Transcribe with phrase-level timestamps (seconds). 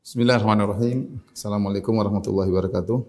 [0.00, 1.20] Bismillahirrahmanirrahim.
[1.28, 3.04] Assalamualaikum warahmatullahi wabarakatuh.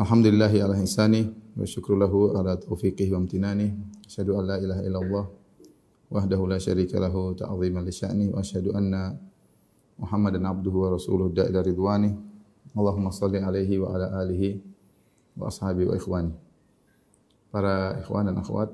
[0.00, 3.76] Alhamdulillahi ala ihsani wa syukru lahu ala taufiqihi wa amtinani.
[4.08, 5.24] Asyhadu an la ilaha illallah
[6.08, 9.12] wahdahu la syarika lahu ta'ziman li sya'ni wa asyhadu anna
[10.00, 12.16] Muhammadan abduhu wa rasuluhu da'ila ridwani.
[12.72, 14.56] Allahumma salli alaihi wa ala alihi
[15.36, 16.32] wa ashabi wa ikhwani.
[17.52, 18.72] Para ikhwan dan akhwat,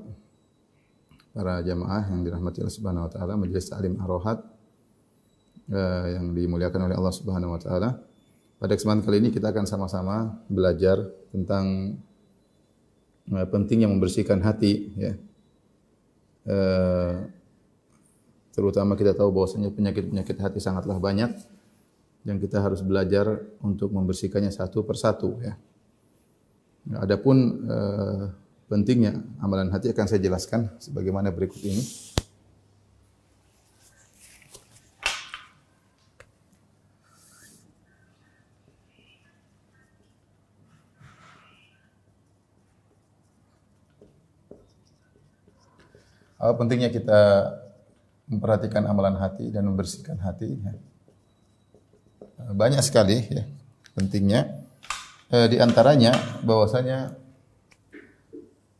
[1.34, 4.57] para jamaah yang dirahmati Allah Subhanahu wa taala, majelis taklim Ar-Rohat
[5.72, 7.90] uh, yang dimuliakan oleh Allah Subhanahu wa taala.
[8.58, 10.98] Pada kesempatan kali ini kita akan sama-sama belajar
[11.30, 11.96] tentang
[13.30, 15.12] uh, pentingnya membersihkan hati ya.
[16.48, 17.28] Uh,
[18.56, 21.30] terutama kita tahu bahwasanya penyakit-penyakit hati sangatlah banyak
[22.26, 25.54] yang kita harus belajar untuk membersihkannya satu persatu ya.
[26.98, 28.32] Adapun uh,
[28.68, 31.80] pentingnya amalan hati akan saya jelaskan sebagaimana berikut ini.
[46.38, 47.50] Apa pentingnya kita
[48.30, 50.54] memperhatikan amalan hati dan membersihkan hati?
[50.54, 50.72] Ya.
[52.54, 53.44] Banyak sekali ya
[53.98, 54.46] pentingnya.
[55.28, 57.18] E, di antaranya bahwasanya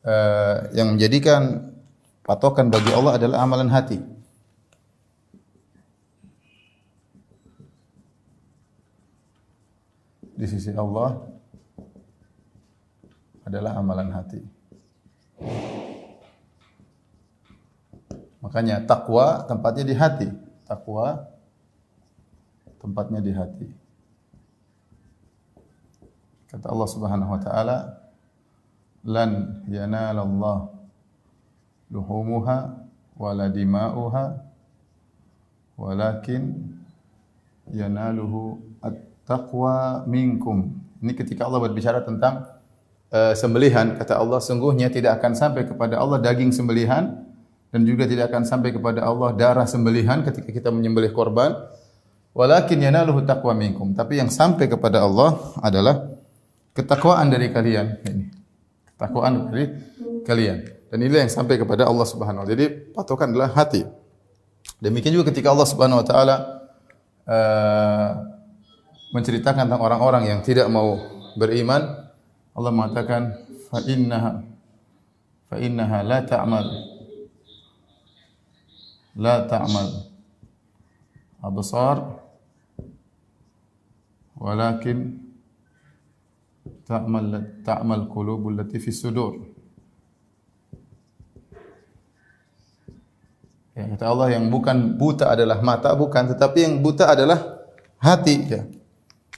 [0.08, 1.72] uh, yang menjadikan
[2.24, 3.98] patokan bagi Allah adalah amalan hati.
[10.38, 11.18] Di sisi Allah
[13.42, 14.57] adalah amalan hati.
[18.48, 20.28] Makanya takwa tempatnya di hati.
[20.64, 21.28] Takwa
[22.80, 23.68] tempatnya di hati.
[26.48, 27.78] Kata Allah Subhanahu wa taala,
[29.04, 30.72] lan yanalallah
[31.92, 32.88] luhumuha
[33.20, 34.24] wala dima'uha
[35.76, 36.72] walakin
[37.68, 40.72] yanaluhu at-taqwa minkum.
[41.04, 42.48] Ini ketika Allah berbicara tentang
[43.12, 47.27] uh, sembelihan, kata Allah sungguhnya tidak akan sampai kepada Allah daging sembelihan
[47.68, 51.52] dan juga tidak akan sampai kepada Allah darah sembelihan ketika kita menyembelih korban.
[52.32, 53.92] Walakin yanaluhu taqwa minkum.
[53.92, 56.06] Tapi yang sampai kepada Allah adalah
[56.72, 57.86] ketakwaan dari kalian.
[58.06, 58.24] Ini
[58.96, 59.64] takwaan dari
[60.24, 60.58] kalian.
[60.88, 62.54] Dan inilah yang sampai kepada Allah Subhanahu wa taala.
[62.56, 63.84] Jadi patokan adalah hati.
[64.80, 66.36] Demikian juga ketika Allah Subhanahu wa taala
[67.28, 68.10] uh,
[69.12, 70.96] menceritakan tentang orang-orang yang tidak mau
[71.36, 72.08] beriman,
[72.56, 73.36] Allah mengatakan
[73.68, 74.40] fa innaha
[75.48, 76.66] fa innaha la ta'mal
[79.16, 79.88] la ta'mal
[81.40, 82.18] absar
[84.36, 85.16] walakin
[86.84, 89.38] ta'mal ta'mal qulubul lati fis sudur.
[93.78, 97.62] Ya, kata Allah yang bukan buta adalah mata bukan tetapi yang buta adalah
[98.02, 98.66] hati ya.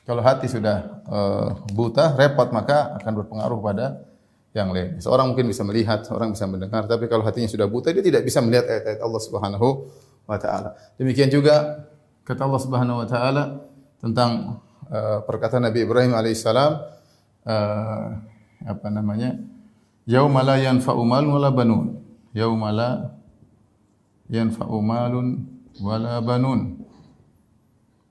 [0.08, 4.09] Kalau hati sudah uh, buta, repot maka akan berpengaruh pada
[4.50, 4.98] yang lain.
[4.98, 8.42] Seorang mungkin bisa melihat, seorang bisa mendengar, tapi kalau hatinya sudah buta dia tidak bisa
[8.42, 9.68] melihat ayat-ayat Allah Subhanahu
[10.26, 10.74] wa taala.
[10.98, 11.86] Demikian juga
[12.26, 13.62] kata Allah Subhanahu wa taala
[14.02, 16.72] tentang uh, perkataan Nabi Ibrahim alaihissalam
[17.46, 18.06] uh,
[18.66, 19.38] apa namanya?
[20.10, 21.86] Yauma la yanfa'u malun wala banun.
[22.34, 22.90] Yauma la
[24.26, 25.46] yanfa'u malun
[25.78, 26.82] wala banun.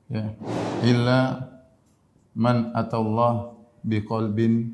[0.09, 0.33] Ya,
[0.81, 1.45] illa
[2.33, 3.53] man atallah
[3.85, 4.73] biqalbin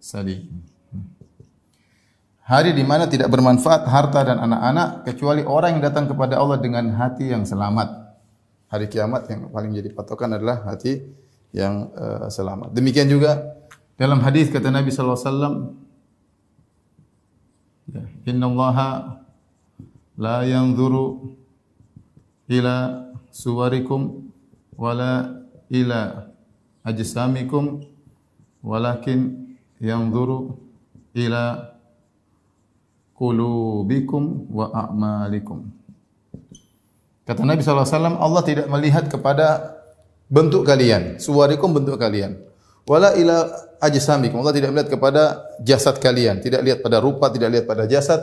[0.00, 0.71] salim.
[2.42, 6.90] Hari di mana tidak bermanfaat harta dan anak-anak kecuali orang yang datang kepada Allah dengan
[6.98, 8.18] hati yang selamat.
[8.66, 11.06] Hari kiamat yang paling jadi patokan adalah hati
[11.54, 12.74] yang uh, selamat.
[12.74, 13.62] Demikian juga
[13.94, 15.54] dalam hadis kata Nabi sallallahu alaihi wasallam
[17.94, 18.02] ya,
[18.34, 18.78] Inna Allah
[20.18, 21.38] la yanzuru
[22.50, 24.32] ila suwarikum
[24.74, 26.26] wala ila
[26.82, 27.86] ajsamikum
[28.66, 30.58] walakin yanzuru
[31.14, 31.71] ila
[33.22, 35.70] qulubikum wa a'malikum.
[37.22, 39.78] Kata Nabi wasallam Allah tidak melihat kepada
[40.26, 42.50] bentuk kalian, suwarikum bentuk kalian
[42.86, 43.36] wala ila
[43.78, 44.42] ajsamikum.
[44.42, 45.22] Allah tidak melihat kepada
[45.62, 48.22] jasad kalian, tidak lihat pada rupa, tidak lihat pada jasad.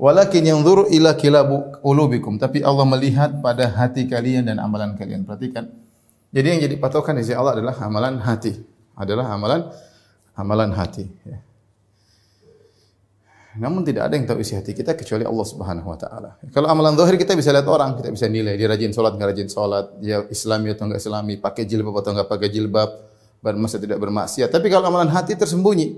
[0.00, 2.40] Walakin yanzuru ila kilabu ulubikum.
[2.40, 5.28] Tapi Allah melihat pada hati kalian dan amalan kalian.
[5.28, 5.68] Perhatikan.
[6.32, 8.56] Jadi yang jadi patokan di sisi Allah adalah amalan hati.
[8.96, 9.68] Adalah amalan
[10.32, 11.04] amalan hati.
[11.28, 11.44] Ya.
[13.60, 16.40] Namun tidak ada yang tahu isi hati kita kecuali Allah Subhanahu wa taala.
[16.48, 19.48] Kalau amalan zahir kita bisa lihat orang, kita bisa nilai dia rajin salat enggak rajin
[19.52, 22.88] salat, dia Islami atau enggak Islami, pakai jilbab atau enggak pakai jilbab,
[23.44, 24.48] bermasa tidak bermaksiat.
[24.48, 25.92] Tapi kalau amalan hati tersembunyi.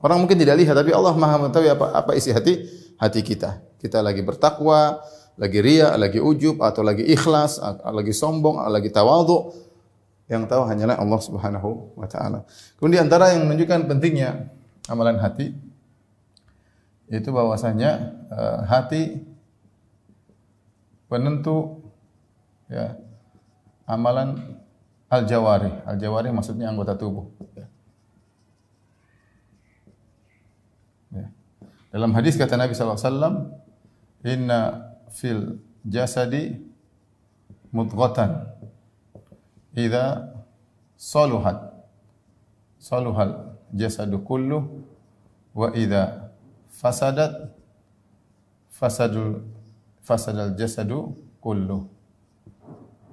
[0.00, 2.64] Orang mungkin tidak lihat, tapi Allah Maha mengetahui apa apa isi hati
[2.96, 3.60] hati kita.
[3.76, 5.04] Kita lagi bertakwa,
[5.36, 7.60] lagi ria, lagi ujub atau lagi ikhlas,
[7.92, 9.52] lagi sombong, lagi tawadhu.
[10.32, 12.48] Yang tahu hanyalah Allah Subhanahu wa taala.
[12.80, 14.48] Kemudian antara yang menunjukkan pentingnya
[14.88, 15.54] amalan hati
[17.12, 19.20] yaitu bahwasanya uh, hati
[21.12, 21.84] penentu
[22.72, 22.96] ya
[23.84, 24.56] amalan
[25.12, 25.68] al-jawari.
[25.84, 27.28] Al-jawari maksudnya anggota tubuh.
[27.52, 27.66] Ya.
[31.12, 31.26] Ya.
[31.92, 33.34] Dalam hadis kata Nabi wasallam,
[34.24, 34.60] "Inna
[35.12, 36.56] fil jasadi
[37.68, 38.48] mudghatan
[39.76, 40.32] idza
[40.96, 41.76] saluhat
[42.80, 44.84] saluhal jasadu kullu
[45.56, 46.32] wa idza
[46.76, 47.52] fasadat
[48.70, 49.44] fasadul
[50.04, 51.88] fasadal jasadu kullu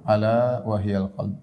[0.04, 1.36] ala wahiyal qalb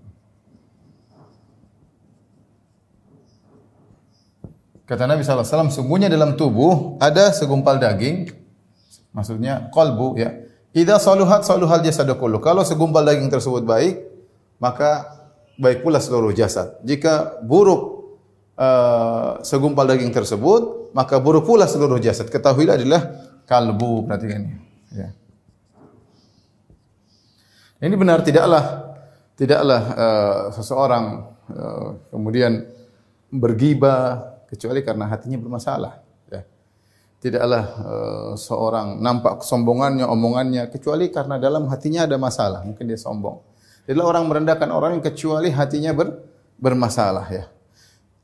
[4.88, 8.32] Kata Nabi SAW, sungguhnya dalam tubuh ada segumpal daging,
[9.12, 10.32] maksudnya kolbu ya.
[10.72, 12.40] Ida saluhat saluhal jasadu kullu.
[12.40, 14.00] Kalau segumpal daging tersebut baik,
[14.64, 15.12] maka
[15.60, 16.80] baik pula seluruh jasad.
[16.88, 17.97] Jika buruk
[18.58, 22.28] uh, segumpal daging tersebut, maka buruk pula seluruh jasad.
[22.28, 23.02] Ketahuilah adalah
[23.46, 24.60] kalbu, perhatikan.
[24.92, 25.10] Ya.
[27.78, 28.90] Ini benar tidaklah
[29.38, 31.06] tidaklah uh, seseorang
[31.54, 32.66] uh, kemudian
[33.30, 35.94] bergibah kecuali karena hatinya bermasalah.
[36.34, 36.42] Ya.
[37.22, 42.66] Tidaklah uh, seorang nampak kesombongannya, omongannya kecuali karena dalam hatinya ada masalah.
[42.66, 43.46] Mungkin dia sombong.
[43.88, 46.20] Adalah orang merendahkan orang kecuali hatinya ber,
[46.60, 47.46] bermasalah ya.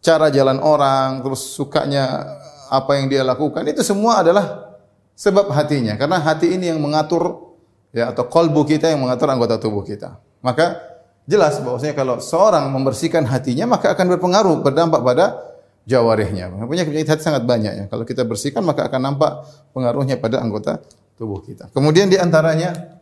[0.04, 2.28] Cara jalan orang, terus sukanya
[2.68, 4.76] apa yang dia lakukan itu semua adalah
[5.16, 5.96] sebab hatinya.
[5.96, 7.56] Karena hati ini yang mengatur
[7.96, 10.20] ya atau kolbu kita yang mengatur anggota tubuh kita.
[10.44, 10.76] Maka
[11.24, 15.40] jelas bahwasanya kalau seorang membersihkan hatinya maka akan berpengaruh berdampak pada
[15.88, 16.52] jawarihnya.
[16.68, 17.86] Punya penyakit hati sangat banyak ya.
[17.88, 20.84] Kalau kita bersihkan maka akan nampak pengaruhnya pada anggota
[21.16, 21.72] tubuh kita.
[21.72, 23.00] Kemudian di antaranya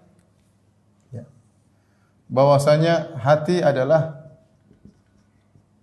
[2.32, 4.21] bahwasanya hati adalah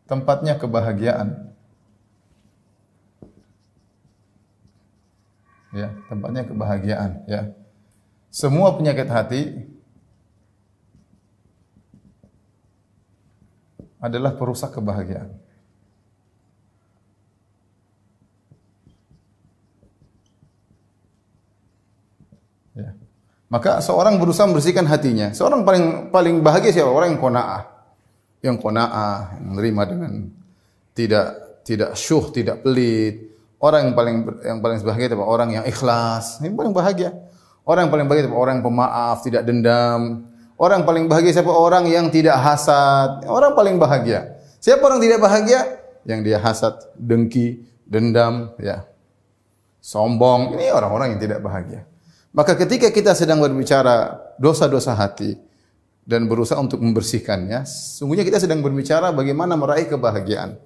[0.08, 1.52] tempatnya kebahagiaan.
[5.68, 7.52] Ya, tempatnya kebahagiaan, ya.
[8.32, 9.68] Semua penyakit hati
[14.00, 15.36] adalah perusak kebahagiaan.
[22.72, 22.96] Ya.
[23.52, 25.36] Maka seorang berusaha membersihkan hatinya.
[25.36, 26.88] Seorang paling paling bahagia siapa?
[26.88, 27.77] Orang yang qanaah.
[28.38, 30.12] Yang qanaah, yang menerima dengan
[30.94, 31.26] tidak
[31.66, 33.28] tidak syuh, tidak pelit.
[33.58, 36.38] Orang yang paling yang paling bahagia adalah orang yang ikhlas.
[36.40, 37.10] Yang paling bahagia.
[37.66, 40.00] Orang yang paling bahagia adalah orang yang pemaaf, tidak dendam.
[40.58, 41.50] Orang paling bahagia siapa?
[41.52, 43.22] Orang yang tidak hasad.
[43.30, 44.38] Orang paling bahagia.
[44.58, 45.60] Siapa orang tidak bahagia?
[46.02, 48.88] Yang dia hasad, dengki, dendam, ya.
[49.78, 50.58] Sombong.
[50.58, 51.86] Ini orang-orang yang tidak bahagia.
[52.34, 55.38] Maka ketika kita sedang berbicara dosa-dosa hati
[56.08, 60.56] dan berusaha untuk membersihkannya, sungguhnya kita sedang berbicara bagaimana meraih kebahagiaan.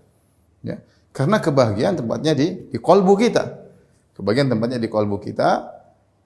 [0.63, 0.79] Ya.
[1.11, 3.51] Karena kebahagiaan tempatnya di, di kolbu kita.
[4.15, 5.67] Kebahagiaan tempatnya di kolbu kita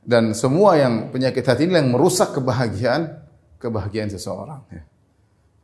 [0.05, 3.25] dan semua yang penyakit hati ini yang merusak kebahagiaan
[3.57, 4.61] kebahagiaan seseorang.
[4.69, 4.85] Ya.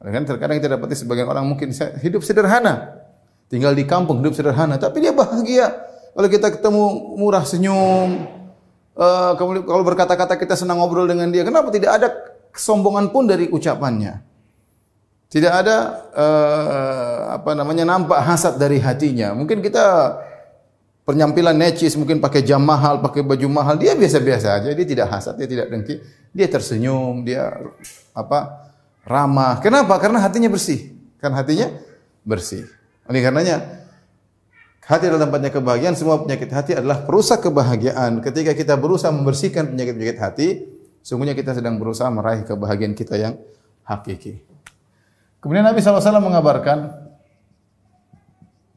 [0.01, 3.05] Kan terkadang kita dapati sebagian orang mungkin hidup sederhana,
[3.53, 5.71] tinggal di kampung hidup sederhana, tapi dia bahagia.
[6.17, 6.85] Kalau kita ketemu
[7.21, 8.27] murah senyum,
[8.97, 12.09] uh, kalau berkata-kata kita senang ngobrol dengan dia, kenapa tidak ada
[12.53, 14.21] kesombongan pun dari ucapannya?
[15.33, 15.77] Tidak ada
[16.13, 19.33] uh, apa namanya nampak hasad dari hatinya.
[19.33, 20.21] Mungkin kita
[21.09, 25.41] penampilan necis, mungkin pakai jam mahal, pakai baju mahal, dia biasa-biasa aja, dia tidak hasad,
[25.41, 26.05] dia tidak dengki,
[26.37, 27.49] dia tersenyum, dia
[28.13, 28.69] apa
[29.09, 29.57] ramah.
[29.65, 29.97] Kenapa?
[29.97, 30.93] Karena hatinya bersih.
[31.17, 31.73] Karena hatinya
[32.29, 32.69] bersih.
[33.09, 33.83] Oleh karenanya
[34.83, 38.19] Hati adalah tempatnya kebahagiaan, semua penyakit hati adalah perusak kebahagiaan.
[38.19, 40.49] Ketika kita berusaha membersihkan penyakit-penyakit hati,
[41.03, 43.35] sungguhnya kita sedang berusaha meraih kebahagiaan kita yang
[43.83, 44.41] hakiki.
[45.43, 46.95] Kemudian Nabi SAW mengabarkan,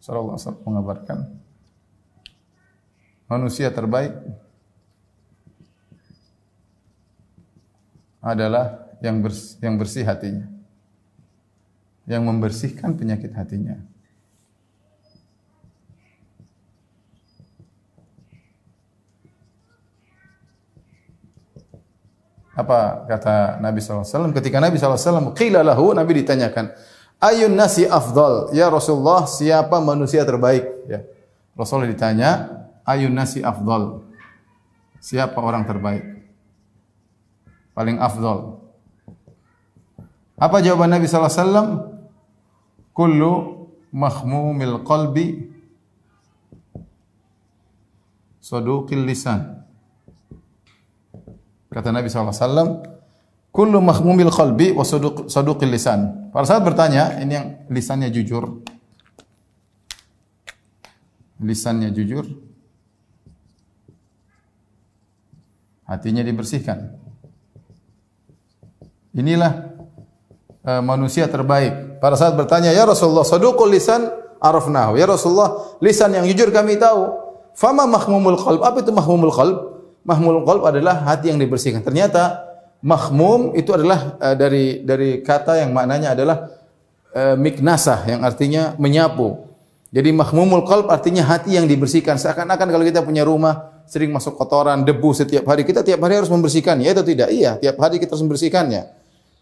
[0.02, 1.30] SAW mengabarkan,
[3.30, 4.18] manusia terbaik
[8.26, 10.50] adalah yang bersih, yang bersih hatinya.
[12.10, 13.78] Yang membersihkan penyakit hatinya.
[22.56, 24.32] Apa kata Nabi SAW?
[24.32, 26.72] Ketika Nabi SAW, qila lahu, Nabi ditanyakan,
[27.20, 28.56] ayun nasi afdal?
[28.56, 30.64] Ya Rasulullah, siapa manusia terbaik?
[30.88, 31.04] Ya.
[31.60, 32.48] Rasulullah ditanya,
[32.88, 34.08] ayun nasi afdal?
[35.04, 36.02] Siapa orang terbaik?
[37.76, 38.64] Paling afdal.
[40.40, 41.92] Apa jawaban Nabi SAW?
[42.96, 45.52] Kullu mahmumil qalbi
[48.40, 49.55] saduqil lisan
[51.76, 52.96] Kata Nabi SAW,
[53.56, 56.32] Kullu mahmumil qalbi wa saduq, saduqil lisan.
[56.32, 58.64] Para sahabat bertanya, ini yang lisannya jujur.
[61.40, 62.28] Lisannya jujur.
[65.88, 67.00] Hatinya dibersihkan.
[69.16, 69.72] Inilah
[70.68, 72.04] uh, manusia terbaik.
[72.04, 74.12] Para sahabat bertanya, "Ya Rasulullah, saduqul lisan
[74.44, 77.24] arafnahu." Ya Rasulullah, lisan yang jujur kami tahu.
[77.56, 78.68] Fama mahmumul qalb?
[78.68, 79.75] Apa itu mahmumul qalb?
[80.06, 81.82] Mahmumul qalb adalah hati yang dibersihkan.
[81.82, 82.46] Ternyata
[82.86, 86.38] mahmum itu adalah uh, dari dari kata yang maknanya adalah
[87.12, 89.42] uh, miknasah yang artinya menyapu.
[89.90, 92.22] Jadi mahmumul qalb artinya hati yang dibersihkan.
[92.22, 96.30] Seakan-akan kalau kita punya rumah sering masuk kotoran, debu setiap hari, kita tiap hari harus
[96.30, 96.84] membersihkannya.
[96.86, 97.30] Ya tidak?
[97.32, 98.82] Iya, tiap hari kita harus membersihkannya.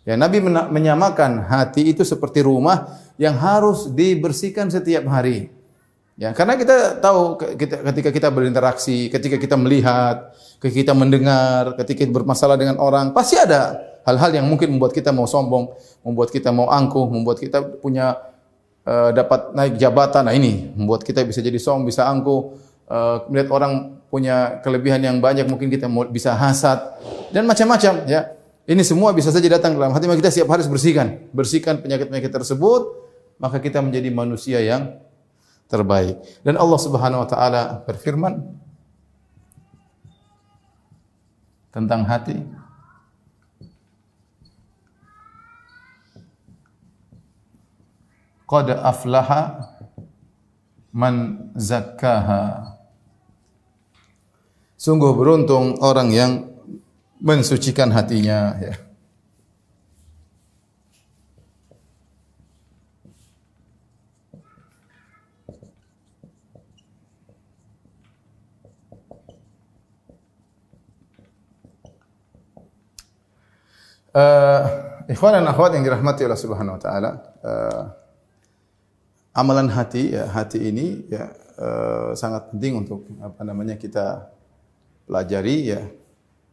[0.03, 5.47] Ya, Nabi menyamakan hati itu seperti rumah yang harus dibersihkan setiap hari.
[6.13, 10.29] Ya, karena kita tahu ketika kita berinteraksi, ketika kita melihat,
[10.61, 15.09] ketika kita mendengar, ketika kita bermasalah dengan orang, pasti ada hal-hal yang mungkin membuat kita
[15.09, 15.73] mau sombong,
[16.05, 18.21] membuat kita mau angkuh, membuat kita punya
[18.85, 20.29] uh, dapat naik jabatan.
[20.29, 22.61] Nah ini membuat kita bisa jadi sombong, bisa angkuh,
[22.93, 26.77] uh, melihat orang punya kelebihan yang banyak, mungkin kita mau bisa hasad
[27.33, 28.05] dan macam-macam.
[28.05, 28.37] Ya,
[28.69, 31.25] ini semua bisa saja datang dalam hati kita hari harus bersihkan.
[31.33, 32.81] Bersihkan penyakit-penyakit tersebut,
[33.41, 35.02] maka kita menjadi manusia yang
[35.73, 36.21] terbaik.
[36.45, 38.37] Dan Allah Subhanahu wa taala berfirman
[41.73, 42.37] tentang hati
[48.53, 49.65] Qad aflaha
[50.93, 52.77] man zakkaha.
[54.77, 56.31] Sungguh beruntung orang yang
[57.17, 58.82] mensucikan hatinya ya.
[74.13, 74.61] Uh,
[75.09, 77.83] ikhwan dan akhwat yang dirahmati Allah Subhanahu wa taala, uh,
[79.33, 84.29] amalan hati ya, hati ini ya uh, sangat penting untuk apa namanya kita
[85.09, 85.81] pelajari ya.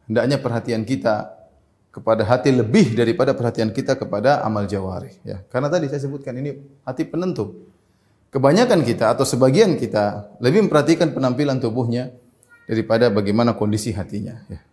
[0.09, 1.37] Hendaknya perhatian kita
[1.93, 5.45] kepada hati lebih daripada perhatian kita kepada amal jawari ya.
[5.45, 7.69] Karena tadi saya sebutkan ini hati penentu.
[8.33, 12.09] Kebanyakan kita atau sebagian kita lebih memperhatikan penampilan tubuhnya
[12.65, 14.70] daripada bagaimana kondisi hatinya ya.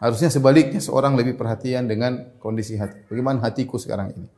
[0.00, 4.28] Harusnya sebaliknya seorang lebih perhatian dengan kondisi hati bagaimana hatiku sekarang ini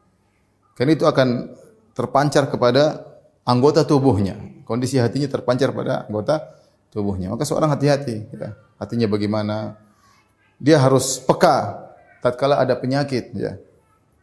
[0.74, 1.54] karena itu akan
[1.94, 3.06] terpancar kepada
[3.46, 7.32] anggota tubuhnya kondisi hatinya terpancar pada anggota tubuhnya.
[7.32, 8.54] Maka seorang hati-hati, ya.
[8.76, 9.80] hatinya bagaimana.
[10.62, 11.90] Dia harus peka
[12.22, 13.58] tatkala ada penyakit, ya.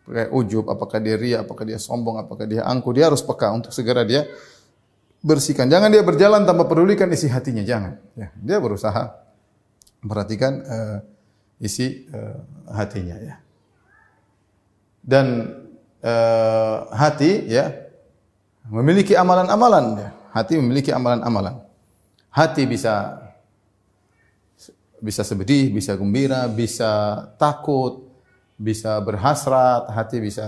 [0.10, 3.76] Kayak ujub, apakah dia ria, apakah dia sombong, apakah dia angkuh, dia harus peka untuk
[3.76, 4.26] segera dia
[5.20, 5.68] bersihkan.
[5.68, 8.00] Jangan dia berjalan tanpa pedulikan isi hatinya, jangan.
[8.16, 8.32] Ya.
[8.40, 9.20] Dia berusaha
[10.00, 10.98] memperhatikan uh,
[11.60, 12.40] isi uh,
[12.72, 13.36] hatinya, ya.
[15.04, 15.56] Dan
[16.02, 17.72] uh, hati, ya,
[18.72, 20.10] memiliki amalan-amalan, ya.
[20.34, 21.62] Hati memiliki amalan-amalan.
[22.30, 23.20] Hati bisa
[25.00, 28.12] bisa sedih, bisa gembira, bisa takut,
[28.60, 30.46] bisa berhasrat, hati bisa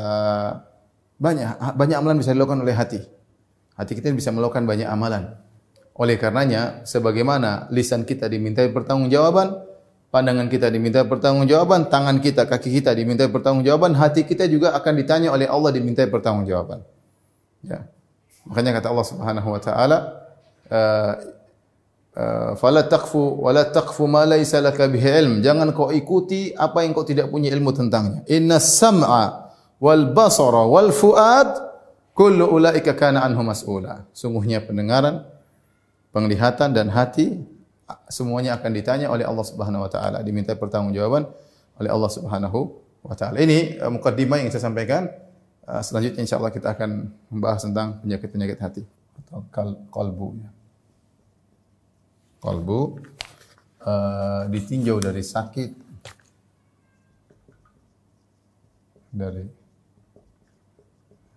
[1.16, 1.48] banyak
[1.80, 3.00] banyak amalan bisa dilakukan oleh hati.
[3.80, 5.34] Hati kita bisa melakukan banyak amalan.
[5.96, 9.71] Oleh karenanya, sebagaimana lisan kita dimintai pertanggungjawaban,
[10.12, 15.32] pandangan kita diminta pertanggungjawaban, tangan kita, kaki kita diminta pertanggungjawaban, hati kita juga akan ditanya
[15.32, 16.84] oleh Allah diminta pertanggungjawaban.
[17.64, 17.88] Ya.
[18.46, 19.98] Makanya kata Allah Subhanahu wa taala,
[20.68, 21.14] uh,
[22.12, 25.34] Eh, fala taqfu wala taqfu ma laysa laka bihi ilm.
[25.40, 28.28] Jangan kau ikuti apa yang kau tidak punya ilmu tentangnya.
[28.28, 31.48] Inna sam'a wal basara wal fuad
[32.12, 34.12] kullu ulaika kana anhu mas'ula.
[34.12, 35.24] Sungguhnya pendengaran,
[36.12, 37.40] penglihatan dan hati
[38.08, 41.28] semuanya akan ditanya oleh Allah Subhanahu wa taala, diminta pertanggungjawaban
[41.80, 42.60] oleh Allah Subhanahu
[43.02, 43.42] wa taala.
[43.42, 45.10] Ini uh, mukaddimah yang saya sampaikan.
[45.62, 48.84] Uh, selanjutnya insyaallah kita akan membahas tentang penyakit-penyakit hati
[49.22, 49.46] atau
[49.94, 50.50] kalbu ya
[52.42, 52.98] kalbu
[53.86, 55.72] uh, ditinjau dari sakit
[59.14, 59.46] dari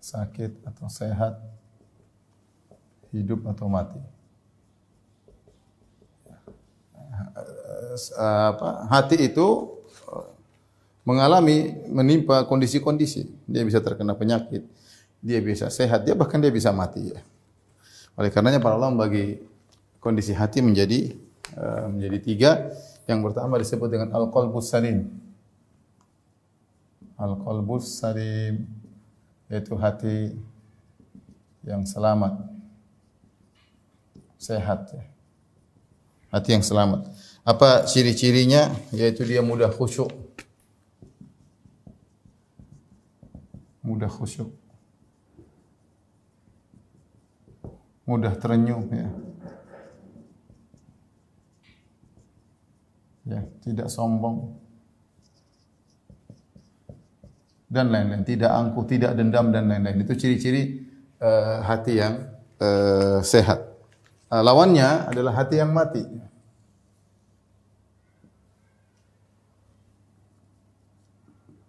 [0.00, 1.36] sakit atau sehat
[3.12, 4.00] hidup atau mati
[6.96, 7.03] uh,
[8.18, 9.46] apa hati itu
[10.10, 10.28] eh,
[11.06, 14.66] mengalami menimpa kondisi-kondisi dia bisa terkena penyakit
[15.24, 17.20] dia bisa sehat dia bahkan dia bisa mati ya
[18.14, 19.40] oleh karenanya para ulama bagi
[19.98, 21.24] kondisi hati menjadi
[21.90, 22.52] menjadi tiga.
[23.04, 25.12] Yang pertama disebut dengan al-qalbus salim.
[27.20, 28.64] Al-qalbus salim
[29.52, 30.34] yaitu hati
[31.62, 32.32] yang selamat,
[34.40, 35.04] sehat ya.
[36.34, 37.06] Hati yang selamat.
[37.46, 38.74] Apa ciri-cirinya?
[38.90, 40.10] Yaitu dia mudah khusyuk.
[43.86, 44.50] Mudah khusyuk.
[48.02, 49.08] Mudah terenyuh ya.
[53.24, 54.58] Ya, tidak sombong.
[57.70, 60.02] Dan lain-lain, tidak angkuh, tidak dendam dan lain-lain.
[60.02, 60.82] Itu ciri-ciri
[61.22, 62.26] uh, hati yang
[62.58, 63.73] uh, sehat.
[64.32, 66.02] Uh, lawannya adalah hati yang mati.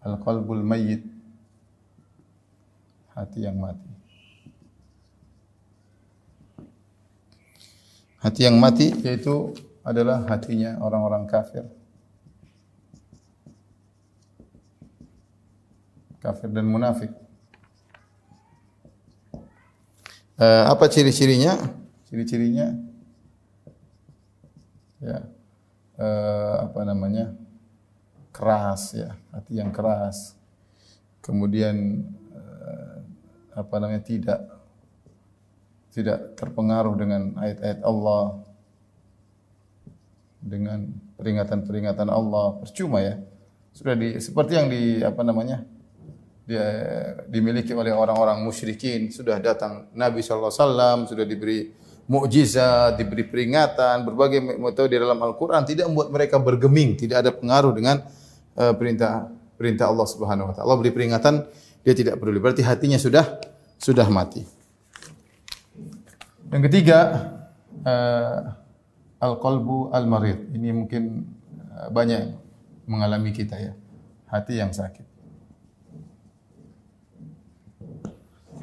[0.06, 1.04] Al-qalbul mayyit.
[3.16, 3.92] Hati yang mati.
[8.26, 9.54] Hati yang mati yaitu
[9.86, 11.70] adalah hatinya orang-orang kafir.
[16.18, 17.14] Kafir dan munafik.
[20.42, 21.85] Uh, apa ciri-cirinya?
[22.16, 22.72] Ciri-cirinya
[25.04, 25.20] ya
[26.00, 27.36] uh, apa namanya?
[28.32, 30.40] keras ya, hati yang keras.
[31.20, 33.04] Kemudian uh,
[33.52, 34.00] apa namanya?
[34.00, 34.40] tidak
[35.92, 38.48] tidak terpengaruh dengan ayat-ayat Allah
[40.40, 40.88] dengan
[41.20, 43.20] peringatan-peringatan Allah percuma ya
[43.76, 45.68] sudah di seperti yang di apa namanya
[46.48, 46.64] dia
[47.28, 54.94] dimiliki oleh orang-orang musyrikin sudah datang Nabi wasallam sudah diberi mukjizat diberi peringatan berbagai metode
[54.94, 58.06] di dalam Al-Qur'an tidak membuat mereka bergeming tidak ada pengaruh dengan
[58.56, 60.66] uh, perintah perintah Allah Subhanahu wa taala.
[60.68, 61.48] Allah beri peringatan,
[61.82, 62.40] dia tidak peduli.
[62.44, 63.40] Berarti hatinya sudah
[63.80, 64.44] sudah mati.
[66.52, 67.00] Yang ketiga,
[67.84, 68.54] uh,
[69.20, 70.54] al-qalbu al-marid.
[70.54, 71.26] Ini mungkin
[71.74, 72.36] uh, banyak
[72.86, 73.74] mengalami kita ya.
[74.30, 75.08] Hati yang sakit.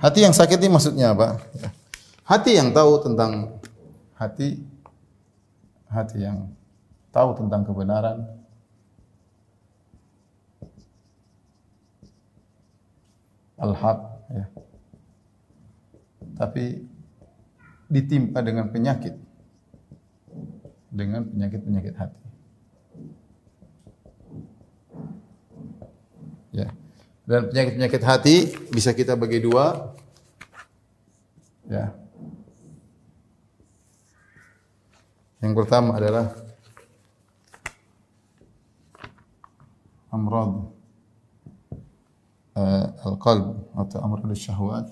[0.02, 1.38] Hati yang sakit ini maksudnya apa?
[1.54, 1.70] Ya.
[2.22, 3.58] Hati yang tahu tentang
[4.14, 4.62] hati
[5.92, 6.48] hati yang
[7.12, 8.24] tahu tentang kebenaran,
[13.60, 14.00] al-haq
[14.32, 14.46] ya.
[16.32, 16.64] Tapi
[17.92, 19.14] ditimpa dengan penyakit
[20.88, 22.24] dengan penyakit-penyakit hati.
[26.52, 26.68] Ya.
[27.24, 28.36] Dan penyakit-penyakit hati
[28.72, 29.96] bisa kita bagi dua.
[31.68, 32.01] Ya.
[35.42, 36.38] Yang pertama adalah
[40.14, 40.70] amrad
[42.54, 44.86] uh, al-qalb atau amrul syahwat.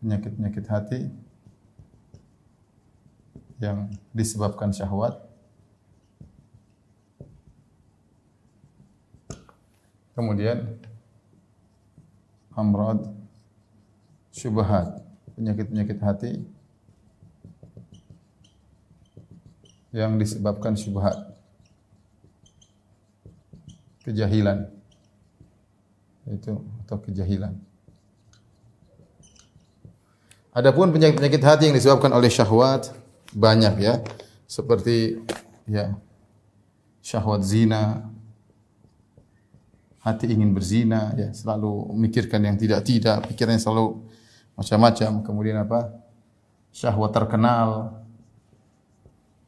[0.00, 1.00] Penyakit-penyakit hati
[3.60, 5.20] yang disebabkan syahwat.
[10.16, 10.80] Kemudian
[12.60, 13.00] amrad
[14.28, 15.00] syubhat
[15.34, 16.32] penyakit-penyakit hati
[19.90, 21.16] yang disebabkan syubhat.
[24.06, 24.70] Kejahilan.
[26.30, 27.58] Itu atau kejahilan.
[30.50, 32.94] Adapun penyakit-penyakit hati yang disebabkan oleh syahwat
[33.34, 34.02] banyak ya.
[34.50, 35.22] Seperti
[35.66, 35.94] ya
[37.02, 38.10] syahwat zina,
[40.00, 44.00] hati ingin berzina ya, selalu memikirkan yang tidak-tidak, pikirannya selalu
[44.56, 45.20] macam-macam.
[45.20, 45.92] Kemudian apa?
[46.72, 48.00] Syahwat terkenal,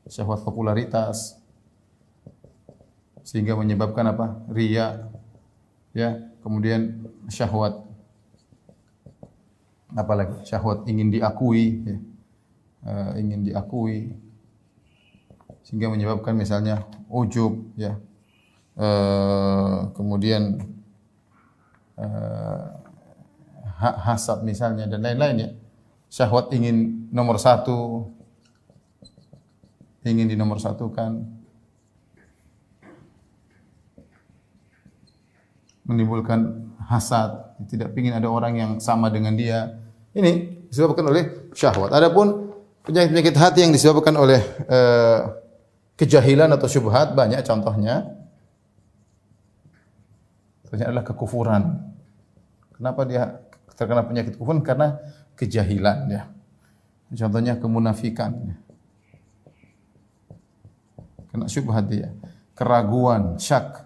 [0.08, 1.40] syahwat popularitas
[3.22, 4.44] sehingga menyebabkan apa?
[4.52, 5.08] Ria.
[5.92, 7.80] Ya, kemudian syahwat
[9.92, 10.36] apa lagi?
[10.48, 11.96] Syahwat ingin diakui, ya.
[12.88, 14.12] uh, ingin diakui
[15.62, 17.96] sehingga menyebabkan misalnya ujub, ya.
[18.72, 20.56] Uh, kemudian
[22.00, 22.64] uh,
[23.82, 25.50] hasad misalnya dan lain-lain ya.
[26.12, 28.08] Syahwat ingin nomor satu,
[30.04, 31.24] ingin dinomorsatukan,
[35.88, 39.72] menimbulkan hasad, tidak ingin ada orang yang sama dengan dia.
[40.12, 41.92] Ini disebabkan oleh syahwat.
[41.96, 42.52] Adapun
[42.85, 45.32] penyakit-penyakit hati yang disebabkan oleh uh,
[45.96, 48.21] kejahilan atau syubhat banyak contohnya.
[50.72, 51.62] Contohnya adalah kekufuran.
[52.72, 53.44] Kenapa dia
[53.76, 54.64] terkena penyakit kekufuran?
[54.64, 54.96] Karena
[55.37, 56.32] kejahilan ya.
[57.12, 58.32] Contohnya kemunafikan.
[58.40, 58.56] Ya
[61.32, 62.12] kena syubhat dia.
[62.52, 63.80] Keraguan, syak,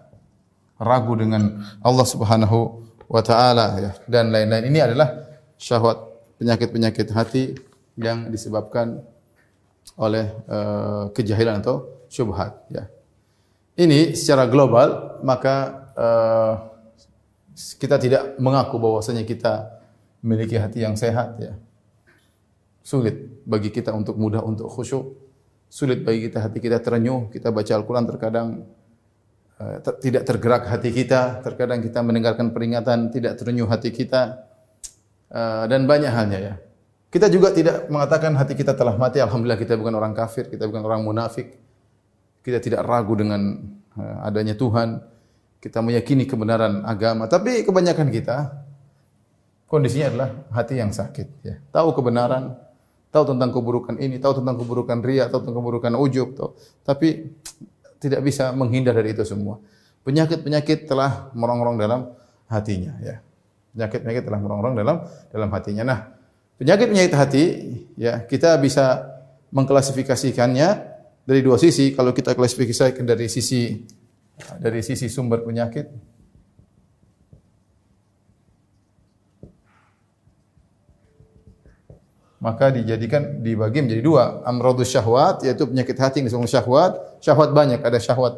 [0.75, 4.67] ragu dengan Allah Subhanahu wa taala ya dan lain-lain.
[4.67, 5.15] Ini adalah
[5.55, 5.97] syahwat
[6.43, 7.55] penyakit-penyakit hati
[7.95, 8.99] yang disebabkan
[9.95, 12.91] oleh uh, kejahilan atau syubhat ya.
[13.79, 16.53] Ini secara global maka uh,
[17.57, 19.81] kita tidak mengaku bahwasanya kita
[20.21, 21.57] memiliki hati yang sehat ya.
[22.85, 25.17] Sulit bagi kita untuk mudah untuk khusyuk.
[25.67, 28.63] Sulit bagi kita hati kita terenyuh, kita baca Al-Qur'an terkadang
[29.57, 34.45] ter tidak tergerak hati kita, terkadang kita mendengarkan peringatan tidak terenyuh hati kita.
[35.27, 36.53] Uh, dan banyak halnya ya.
[37.11, 40.87] Kita juga tidak mengatakan hati kita telah mati, alhamdulillah kita bukan orang kafir, kita bukan
[40.87, 41.59] orang munafik.
[42.39, 43.59] Kita tidak ragu dengan
[43.99, 45.16] uh, adanya Tuhan.
[45.57, 48.37] Kita meyakini kebenaran agama, tapi kebanyakan kita
[49.65, 51.55] kondisinya adalah hati yang sakit ya.
[51.73, 52.55] Tahu kebenaran,
[53.09, 56.49] tahu tentang keburukan ini, tahu tentang keburukan ria, tahu tentang keburukan ujub, tahu.
[56.85, 57.33] tapi
[57.97, 59.57] tidak bisa menghindar dari itu semua.
[60.05, 62.15] Penyakit-penyakit telah merongrong dalam
[62.47, 63.19] hatinya ya.
[63.75, 65.83] Penyakit-penyakit telah merongrong dalam dalam hatinya.
[65.83, 65.99] Nah,
[66.61, 67.43] penyakit-penyakit hati
[67.99, 69.03] ya kita bisa
[69.51, 70.67] mengklasifikasikannya
[71.27, 71.91] dari dua sisi.
[71.91, 73.83] Kalau kita klasifikasikan dari sisi
[74.61, 75.89] dari sisi sumber penyakit,
[82.37, 84.45] maka dijadikan dibagi menjadi dua.
[84.45, 86.91] Amradus syahwat yaitu penyakit hati yang disebut syahwat.
[87.19, 88.37] Syahwat banyak ada syahwat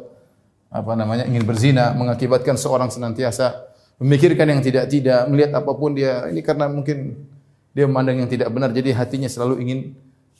[0.70, 6.24] apa namanya ingin berzina mengakibatkan seorang senantiasa memikirkan yang tidak-tidak melihat apa pun dia.
[6.32, 7.28] Ini karena mungkin
[7.76, 9.92] dia memandang yang tidak benar jadi hatinya selalu ingin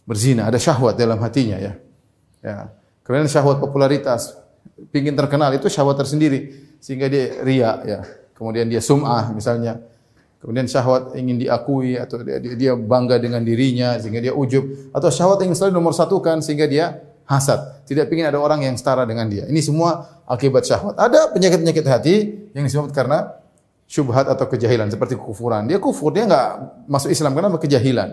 [0.09, 0.49] berzina.
[0.49, 1.73] Ada syahwat dalam hatinya ya.
[2.40, 2.73] Ya.
[3.05, 4.39] Kemudian syahwat popularitas
[4.90, 8.01] ingin terkenal itu syahwat tersendiri sehingga dia ria ya
[8.35, 9.81] kemudian dia sum'ah misalnya
[10.40, 15.44] Kemudian syahwat ingin diakui atau dia, dia bangga dengan dirinya sehingga dia ujub atau syahwat
[15.44, 16.96] ingin selalu nomor satukan sehingga dia
[17.29, 17.85] hasad.
[17.85, 19.44] Tidak ingin ada orang yang setara dengan dia.
[19.44, 20.96] Ini semua akibat syahwat.
[20.96, 22.14] Ada penyakit-penyakit hati
[22.57, 23.37] yang disebut karena
[23.85, 25.68] syubhat atau kejahilan seperti kufuran.
[25.68, 26.49] Dia kufur, dia enggak
[26.88, 28.09] masuk Islam karena kejahilan.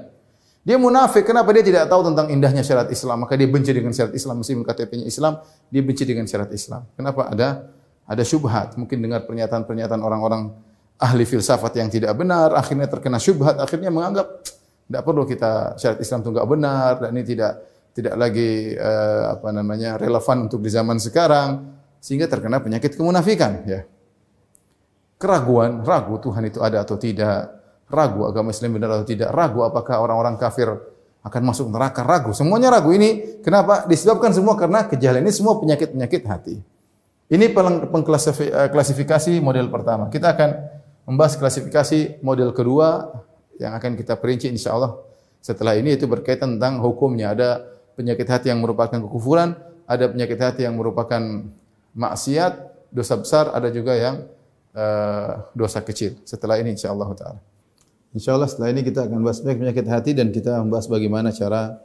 [0.67, 3.23] Dia munafik, kenapa dia tidak tahu tentang indahnya syariat Islam?
[3.23, 5.39] Maka dia benci dengan syariat Islam, meskipun KTP-nya Islam,
[5.71, 6.83] dia benci dengan syariat Islam.
[6.91, 7.31] Kenapa?
[7.31, 7.71] Ada
[8.03, 8.75] ada syubhat.
[8.75, 10.51] Mungkin dengar pernyataan-pernyataan orang-orang
[10.99, 14.43] ahli filsafat yang tidak benar, akhirnya terkena syubhat, akhirnya menganggap
[14.91, 17.53] tidak perlu kita syariat Islam itu enggak benar dan ini tidak
[17.95, 23.87] tidak lagi uh, apa namanya relevan untuk di zaman sekarang sehingga terkena penyakit kemunafikan ya.
[25.17, 27.56] Keraguan, ragu Tuhan itu ada atau tidak,
[27.87, 30.67] ragu agama Islam benar atau tidak, ragu apakah orang-orang kafir
[31.23, 32.31] akan masuk neraka, ragu.
[32.31, 33.83] Semuanya ragu ini kenapa?
[33.87, 36.55] Disebabkan semua karena kejahilan ini semua penyakit-penyakit hati.
[37.27, 37.51] Ini
[37.91, 40.07] pengklasifikasi eh, model pertama.
[40.07, 40.49] Kita akan
[41.03, 43.11] membahas klasifikasi model kedua
[43.59, 44.95] yang akan kita perinci insya Allah
[45.47, 47.31] setelah ini itu berkaitan tentang hukumnya.
[47.31, 47.63] Ada
[47.95, 49.55] penyakit hati yang merupakan kekufuran,
[49.87, 51.47] ada penyakit hati yang merupakan
[51.95, 52.53] maksiat,
[52.91, 54.27] dosa besar, ada juga yang
[54.75, 56.19] uh, dosa kecil.
[56.27, 57.15] Setelah ini insya Allah.
[58.15, 61.75] Insya Allah setelah ini kita akan bahas penyakit hati dan kita membahas bagaimana cara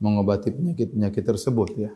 [0.00, 1.92] mengobati penyakit-penyakit tersebut ya.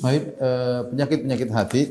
[0.00, 1.82] Baik, uh, penyakit-penyakit hati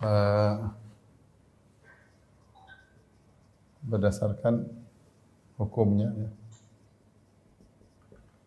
[0.00, 0.72] uh,
[3.84, 4.72] berdasarkan
[5.60, 6.41] hukumnya ya.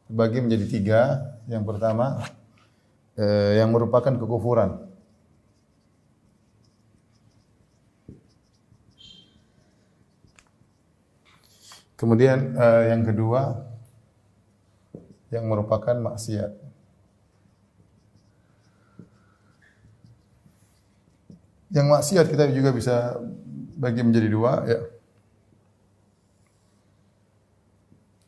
[0.06, 1.02] Bagi menjadi tiga.
[1.46, 2.26] Yang pertama
[3.18, 4.86] uh, yang merupakan kekufuran.
[11.96, 13.66] Kemudian uh, yang kedua
[15.32, 16.52] yang merupakan maksiat.
[21.74, 23.18] Yang maksiat kita juga bisa
[23.76, 24.80] bagi menjadi dua ya.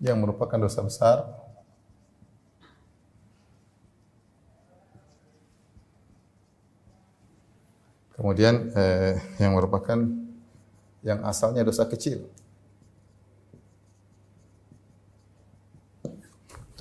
[0.09, 1.36] Yang merupakan dosa besar
[8.17, 9.97] Kemudian eh, yang merupakan
[11.05, 12.25] yang asalnya dosa kecil.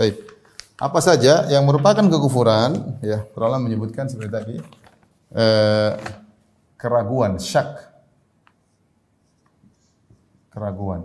[0.01, 0.17] Baik.
[0.77, 3.01] Apa saja yang merupakan kekufuran?
[3.05, 4.57] Ya, para menyebutkan seperti tadi.
[5.37, 5.93] Eh,
[6.81, 7.85] keraguan, syak.
[10.53, 11.05] Keraguan.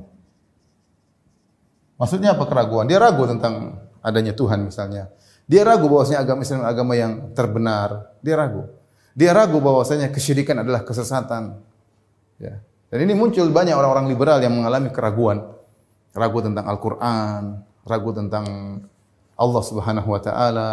[1.99, 2.87] Maksudnya apa keraguan?
[2.87, 5.11] Dia ragu tentang adanya Tuhan misalnya.
[5.45, 8.15] Dia ragu bahwasanya agama Islam agama yang terbenar.
[8.23, 8.80] Dia ragu.
[9.11, 11.59] Dia ragu bahwasanya kesyirikan adalah kesesatan.
[12.39, 12.63] Ya.
[12.91, 15.47] Dan ini muncul banyak orang-orang liberal yang mengalami keraguan.
[16.11, 18.45] Ragu tentang Al-Qur'an, ragu tentang
[19.39, 20.71] Allah Subhanahu wa taala,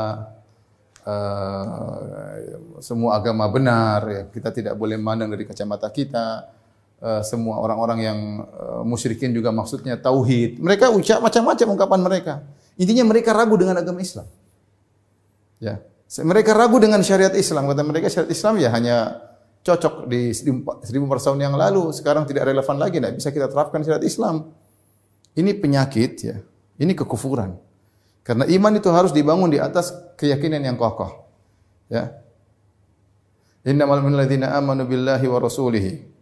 [1.06, 2.34] uh,
[2.82, 4.22] semua agama benar, ya.
[4.26, 6.50] kita tidak boleh memandang dari kacamata kita.
[6.98, 10.58] Uh, semua orang-orang yang uh, musyrikin juga maksudnya tauhid.
[10.58, 12.34] Mereka ucap macam-macam ungkapan mereka.
[12.74, 14.26] Intinya mereka ragu dengan agama Islam.
[15.62, 15.78] Ya,
[16.24, 17.68] mereka ragu dengan syariat Islam.
[17.68, 18.96] Kata mereka syariat Islam ya hanya
[19.60, 21.92] cocok di seribu tahun yang lalu.
[21.92, 22.96] Sekarang tidak relevan lagi.
[22.96, 24.48] Tidak bisa kita terapkan syariat Islam.
[25.36, 26.36] Ini penyakit ya.
[26.80, 27.60] Ini kekufuran.
[28.24, 31.28] Karena iman itu harus dibangun di atas keyakinan yang kokoh.
[31.92, 32.12] Ya.
[33.68, 36.18] Innamal alladziina amanu billahi wa rasulihi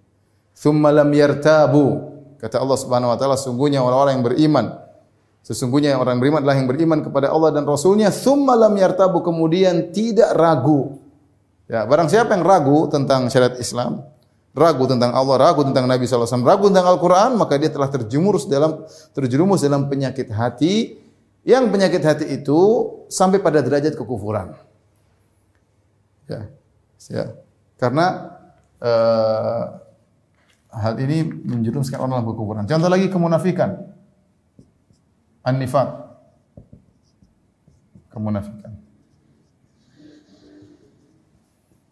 [0.56, 2.16] tsumma lam yartabu.
[2.40, 4.66] Kata Allah Subhanahu wa taala, sungguhnya orang-orang yang beriman
[5.46, 10.34] Sesungguhnya orang beriman adalah yang beriman kepada Allah dan Rasulnya, tsumma lam yartabu, kemudian tidak
[10.34, 10.98] ragu.
[11.70, 14.02] Ya, barang siapa yang ragu tentang syariat Islam,
[14.58, 18.90] ragu tentang Allah, ragu tentang Nabi SAW, ragu tentang Al-Quran, maka dia telah terjerumus dalam
[19.14, 20.98] terjerumus dalam penyakit hati,
[21.46, 22.58] yang penyakit hati itu
[23.06, 24.50] sampai pada derajat kekufuran.
[26.26, 26.50] Ya,
[27.06, 27.38] ya.
[27.78, 28.34] Karena
[28.82, 29.62] uh,
[30.74, 32.66] hal ini menjerumuskan orang dalam kekufuran.
[32.66, 33.94] Contoh lagi kemunafikan.
[35.46, 35.88] An-nifaq.
[38.10, 38.74] Kemunafikan.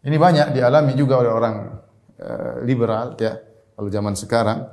[0.04, 1.56] Ini banyak dialami juga oleh orang
[2.20, 3.40] uh, liberal ya,
[3.72, 4.68] kalau zaman sekarang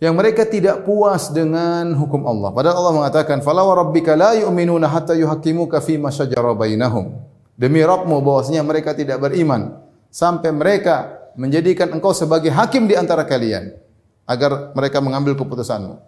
[0.00, 2.52] yang mereka tidak puas dengan hukum Allah.
[2.56, 7.20] Padahal Allah mengatakan, "Fala wa rabbika la yu'minuna hatta yuhaqqimuka fi ma syajara bainahum."
[7.60, 9.76] Demi Rabbmu bahwasanya mereka tidak beriman
[10.08, 13.76] sampai mereka menjadikan engkau sebagai hakim di antara kalian
[14.24, 16.00] agar mereka mengambil keputusanmu.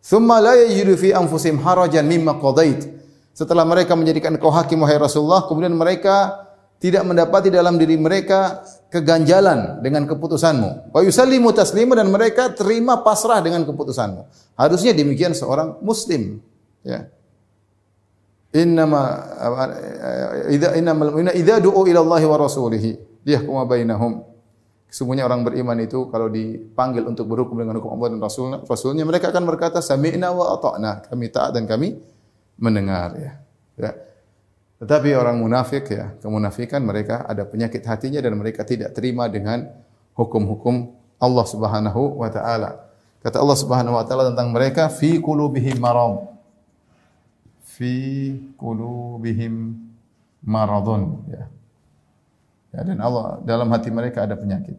[0.00, 2.88] Thumma la yajidu fi anfusihim harajan mimma qadait.
[3.36, 6.48] Setelah mereka menjadikan engkau hakim wahai Rasulullah, kemudian mereka
[6.80, 10.92] tidak mendapati dalam diri mereka keganjalan dengan keputusanmu.
[10.92, 14.54] Wa yusallimu taslima dan mereka terima pasrah dengan keputusanmu.
[14.56, 16.40] Harusnya demikian seorang muslim,
[16.80, 17.06] ya.
[18.50, 19.22] Innama
[20.50, 22.82] idza innamal mu'minuna idza du'u ila Allah wa rasulih
[23.22, 24.26] liyahkuma bainahum
[24.90, 29.30] Sesungguhnya orang beriman itu kalau dipanggil untuk berhukum dengan hukum Allah dan Rasulnya, Rasulnya mereka
[29.30, 31.06] akan berkata sami'na wa ata'na.
[31.06, 31.94] Kami taat dan kami
[32.58, 33.32] mendengar ya.
[33.78, 33.94] ya.
[34.82, 39.70] Tetapi orang munafik ya, kemunafikan mereka ada penyakit hatinya dan mereka tidak terima dengan
[40.18, 40.90] hukum-hukum
[41.22, 42.90] Allah Subhanahu wa taala.
[43.22, 46.26] Kata Allah Subhanahu wa taala tentang mereka fi qulubihim marad.
[47.62, 49.78] Fi qulubihim
[50.42, 51.46] maradun ya.
[52.70, 54.78] Ya, dan Allah dalam hati mereka ada penyakit.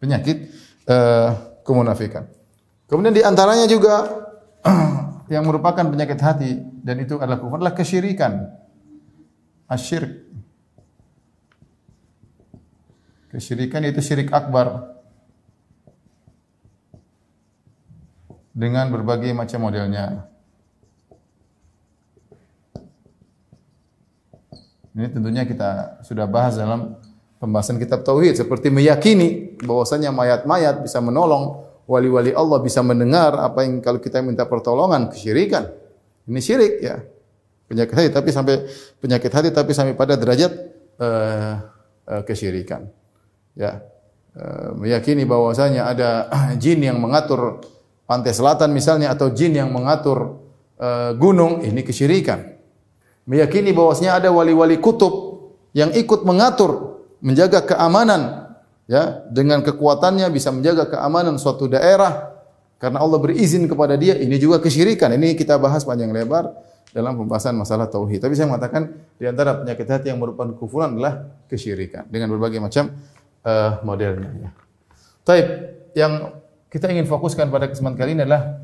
[0.00, 0.48] Penyakit
[0.88, 2.24] uh, kemunafikan.
[2.88, 4.08] Kemudian di antaranya juga
[5.34, 8.48] yang merupakan penyakit hati dan itu adalah kufur adalah kesyirikan.
[9.68, 10.10] Asyirk.
[13.30, 14.98] Kesyirikan itu syirik akbar.
[18.60, 20.28] Dengan berbagai macam modelnya.
[24.92, 27.00] Ini tentunya kita sudah bahas dalam
[27.40, 33.80] pembahasan kitab tauhid seperti meyakini bahwasanya mayat-mayat bisa menolong, wali-wali Allah bisa mendengar apa yang
[33.80, 35.72] kalau kita minta pertolongan kesyirikan.
[36.28, 37.00] Ini syirik ya.
[37.64, 38.54] Penyakit hati tapi sampai
[39.00, 40.52] penyakit hati tapi sampai pada derajat
[41.00, 41.54] uh,
[42.12, 42.92] uh, kesyirikan.
[43.56, 43.80] Ya.
[44.36, 46.10] Uh, meyakini bahwasanya ada
[46.62, 47.62] jin yang mengatur
[48.10, 50.42] pantai selatan misalnya atau jin yang mengatur
[50.82, 52.58] uh, gunung, ini kesyirikan.
[53.30, 55.38] Meyakini bahwasanya ada wali-wali kutub
[55.70, 58.50] yang ikut mengatur, menjaga keamanan
[58.90, 62.34] ya, dengan kekuatannya bisa menjaga keamanan suatu daerah
[62.82, 65.12] karena Allah berizin kepada dia, ini juga kesyirikan.
[65.12, 66.48] Ini kita bahas panjang lebar
[66.96, 68.24] dalam pembahasan masalah tauhid.
[68.24, 72.90] Tapi saya mengatakan di antara penyakit hati yang merupakan kufuran adalah kesyirikan dengan berbagai macam
[73.44, 74.32] uh, modelnya.
[74.32, 74.50] Ya.
[75.28, 75.46] Taib
[75.92, 76.39] yang
[76.70, 78.62] kita ingin fokuskan pada kesempatan kali ini adalah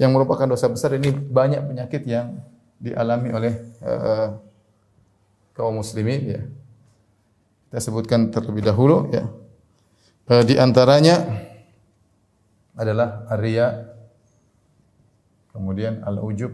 [0.00, 2.40] yang merupakan dosa besar ini banyak penyakit yang
[2.80, 3.52] dialami oleh
[3.84, 4.40] uh,
[5.54, 6.42] kaum muslimin ya.
[7.68, 9.28] Kita sebutkan terlebih dahulu ya.
[10.24, 11.20] Uh, di antaranya
[12.74, 13.92] adalah aria
[15.54, 16.50] kemudian al-ujub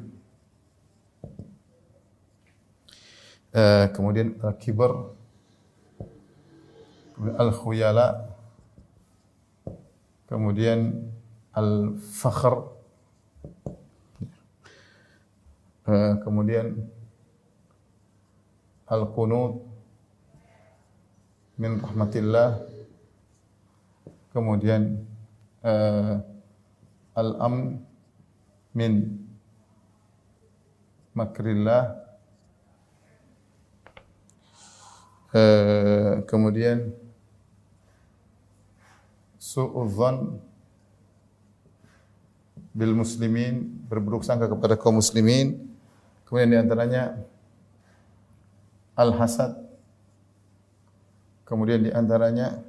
[3.57, 5.17] uh, kemudian al-kibar
[7.41, 8.30] al-khuyala
[10.31, 11.11] kemudian
[11.51, 12.71] al-fakhr,
[15.91, 16.87] eh, kemudian
[18.87, 19.67] al-qunut
[21.59, 22.63] min rahmatillah,
[24.31, 25.03] kemudian
[25.67, 26.23] uh,
[27.19, 27.83] al-amn
[28.73, 29.21] min
[31.13, 32.01] makrillah,
[35.35, 36.95] uh, kemudian
[39.51, 40.39] su'udzan
[42.71, 45.59] bil muslimin berburuk sangka kepada kaum muslimin.
[46.23, 47.19] Kemudian di antaranya
[48.95, 49.59] al hasad
[51.43, 52.63] kemudian di antaranya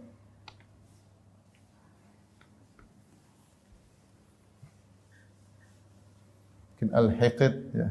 [6.73, 7.87] mungkin al hiqid ya.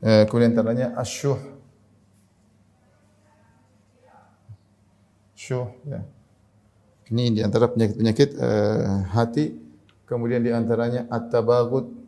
[0.00, 1.53] Eh, kemudian antaranya asyuh
[5.44, 6.00] syuh ya.
[7.12, 9.52] Ini di antara penyakit-penyakit uh, hati.
[10.08, 12.00] Kemudian di antaranya at-tabaghut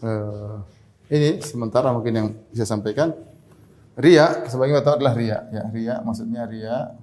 [0.00, 0.64] Uh,
[1.12, 3.12] ini sementara mungkin yang bisa sampaikan.
[4.00, 5.44] Ria, sebagai tahu adalah ria.
[5.52, 6.96] Ya, ria maksudnya ria.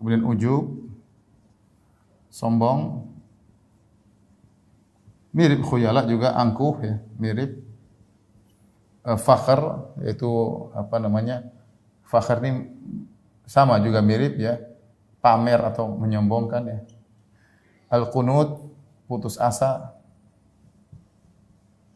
[0.00, 0.88] Kemudian ujub,
[2.32, 3.12] sombong,
[5.34, 7.58] mirip khuyala juga angkuh ya, mirip
[9.02, 10.30] uh, fakhr yaitu
[10.72, 11.50] apa namanya?
[12.06, 12.70] Fakhr ini
[13.44, 14.62] sama juga mirip ya,
[15.18, 16.78] pamer atau menyombongkan ya.
[17.90, 18.70] Al-qunut
[19.10, 19.98] putus asa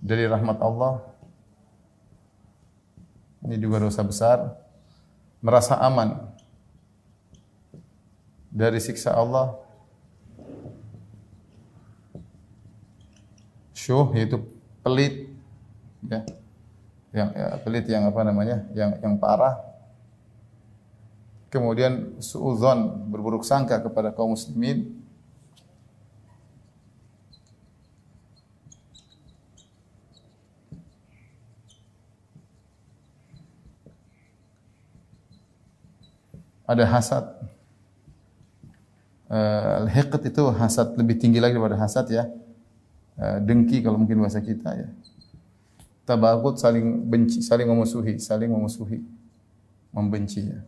[0.02, 1.06] dari rahmat Allah.
[3.46, 4.58] Ini juga dosa besar.
[5.38, 6.34] Merasa aman
[8.50, 9.67] dari siksa Allah.
[13.88, 14.36] Syuh yaitu
[14.84, 15.32] pelit
[16.04, 16.20] ya.
[17.08, 18.68] Yang ya, pelit yang apa namanya?
[18.76, 19.56] Yang yang parah.
[21.48, 24.92] Kemudian suudzon berburuk sangka kepada kaum muslimin
[36.68, 37.24] ada hasad.
[39.32, 42.28] Uh, Al-hiqt itu hasad lebih tinggi lagi daripada hasad ya.
[43.18, 44.88] Uh, dengki kalau mungkin bahasa kita ya.
[46.06, 49.02] Tabagut saling benci, saling memusuhi, saling memusuhi,
[49.90, 50.62] membenci ya.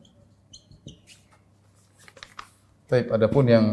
[2.90, 3.66] Tapi adapun yang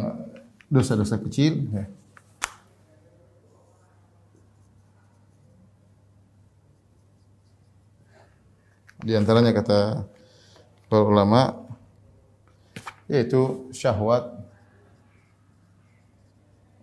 [0.70, 1.86] dosa-dosa kecil ya.
[9.02, 10.06] Di antaranya kata
[10.86, 11.66] para ulama
[13.08, 14.28] yaitu syahwat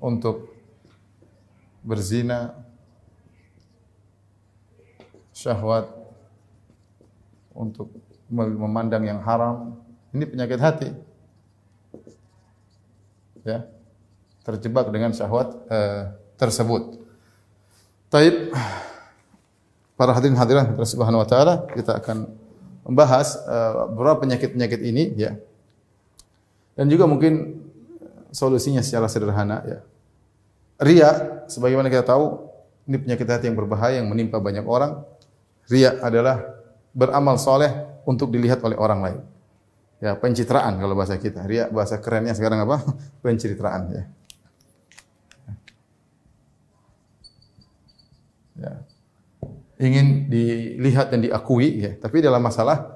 [0.00, 0.53] untuk
[1.84, 2.56] berzina,
[5.36, 5.92] syahwat
[7.52, 7.92] untuk
[8.32, 9.78] memandang yang haram.
[10.10, 10.88] Ini penyakit hati.
[13.44, 13.68] Ya.
[14.42, 16.98] Terjebak dengan syahwat eh, tersebut.
[18.08, 18.50] Taib
[19.94, 22.30] para hadirin hadirat Subhanahu wa taala, kita akan
[22.84, 25.34] membahas uh, beberapa penyakit-penyakit ini ya.
[26.76, 27.64] Dan juga mungkin
[28.34, 29.80] solusinya secara sederhana ya.
[30.80, 32.50] Ria, sebagaimana kita tahu,
[32.90, 35.06] ini penyakit hati yang berbahaya yang menimpa banyak orang.
[35.70, 36.42] Ria adalah
[36.92, 37.72] beramal soleh
[38.04, 39.20] untuk dilihat oleh orang lain.
[40.02, 41.46] Ya, pencitraan kalau bahasa kita.
[41.48, 42.82] Ria bahasa kerennya sekarang apa?
[43.24, 44.04] Pencitraan ya.
[48.54, 48.72] Ya.
[49.80, 52.94] Ingin dilihat dan diakui ya, tapi dalam masalah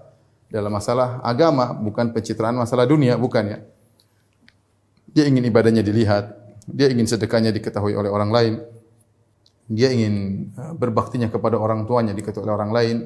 [0.48, 3.58] dalam masalah agama, bukan pencitraan masalah dunia, bukan ya.
[5.12, 6.32] Dia ingin ibadahnya dilihat,
[6.72, 8.54] dia ingin sedekahnya diketahui oleh orang lain,
[9.68, 12.96] dia ingin uh, berbaktinya kepada orang tuanya diketahui oleh orang lain,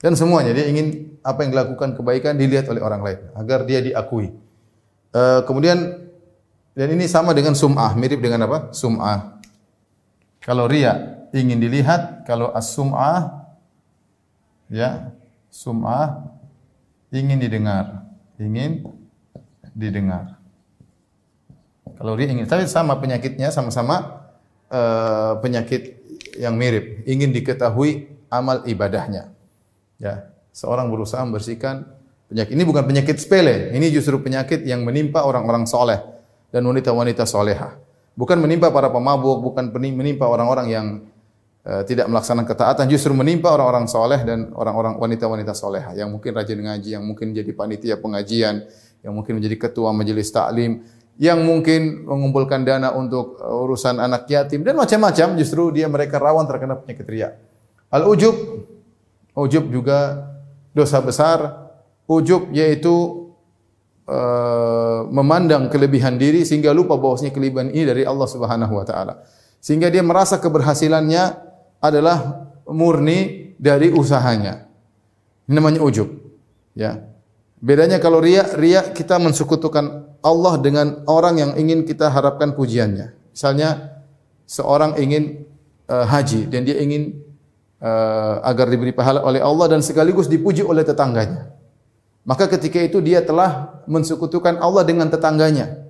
[0.00, 4.32] dan semuanya dia ingin apa yang dilakukan kebaikan dilihat oleh orang lain agar dia diakui.
[5.12, 6.08] Uh, kemudian
[6.72, 8.72] dan ini sama dengan sum'ah, mirip dengan apa?
[8.72, 9.36] Sum'ah.
[10.40, 13.44] Kalau ria ingin dilihat, kalau as-sum'ah
[14.72, 15.12] ya,
[15.52, 16.24] sum'ah
[17.12, 18.08] ingin didengar,
[18.40, 18.88] ingin
[19.76, 20.39] didengar.
[22.00, 24.24] Kalau dia ingin, tapi sama penyakitnya, sama-sama
[24.72, 26.00] uh, penyakit
[26.40, 29.28] yang mirip, ingin diketahui amal ibadahnya.
[30.00, 31.84] Ya, seorang berusaha membersihkan
[32.32, 32.56] penyakit.
[32.56, 36.00] Ini bukan penyakit sepele, ini justru penyakit yang menimpa orang-orang soleh
[36.48, 37.76] dan wanita-wanita soleha.
[38.16, 40.86] Bukan menimpa para pemabuk, bukan menimpa orang-orang yang
[41.60, 46.56] Eh, tidak melaksanakan ketaatan justru menimpa orang-orang soleh dan orang-orang wanita-wanita soleha yang mungkin rajin
[46.56, 48.64] ngaji, yang mungkin jadi panitia pengajian,
[49.04, 50.80] yang mungkin menjadi ketua majelis taklim,
[51.20, 56.48] yang mungkin mengumpulkan dana untuk eh, urusan anak yatim dan macam-macam justru dia mereka rawan
[56.48, 57.36] terkena penyakit riya.
[57.92, 58.34] Al ujub,
[59.36, 60.32] ujub juga
[60.72, 61.68] dosa besar.
[62.10, 63.30] Ujub yaitu
[64.10, 69.22] uh, memandang kelebihan diri sehingga lupa bahwasanya kelebihan ini dari Allah Subhanahu wa taala.
[69.62, 71.22] Sehingga dia merasa keberhasilannya
[71.78, 74.66] adalah murni dari usahanya.
[75.46, 76.10] Ini namanya ujub.
[76.74, 77.06] Ya.
[77.62, 83.12] Bedanya kalau ria, ria kita mensekutukan Allah dengan orang yang ingin kita harapkan pujiannya.
[83.32, 84.00] Misalnya
[84.44, 85.48] seorang ingin
[85.88, 87.20] uh, haji dan dia ingin
[87.80, 91.50] uh, agar diberi pahala oleh Allah dan sekaligus dipuji oleh tetangganya.
[92.28, 95.88] Maka ketika itu dia telah mensekutukan Allah dengan tetangganya.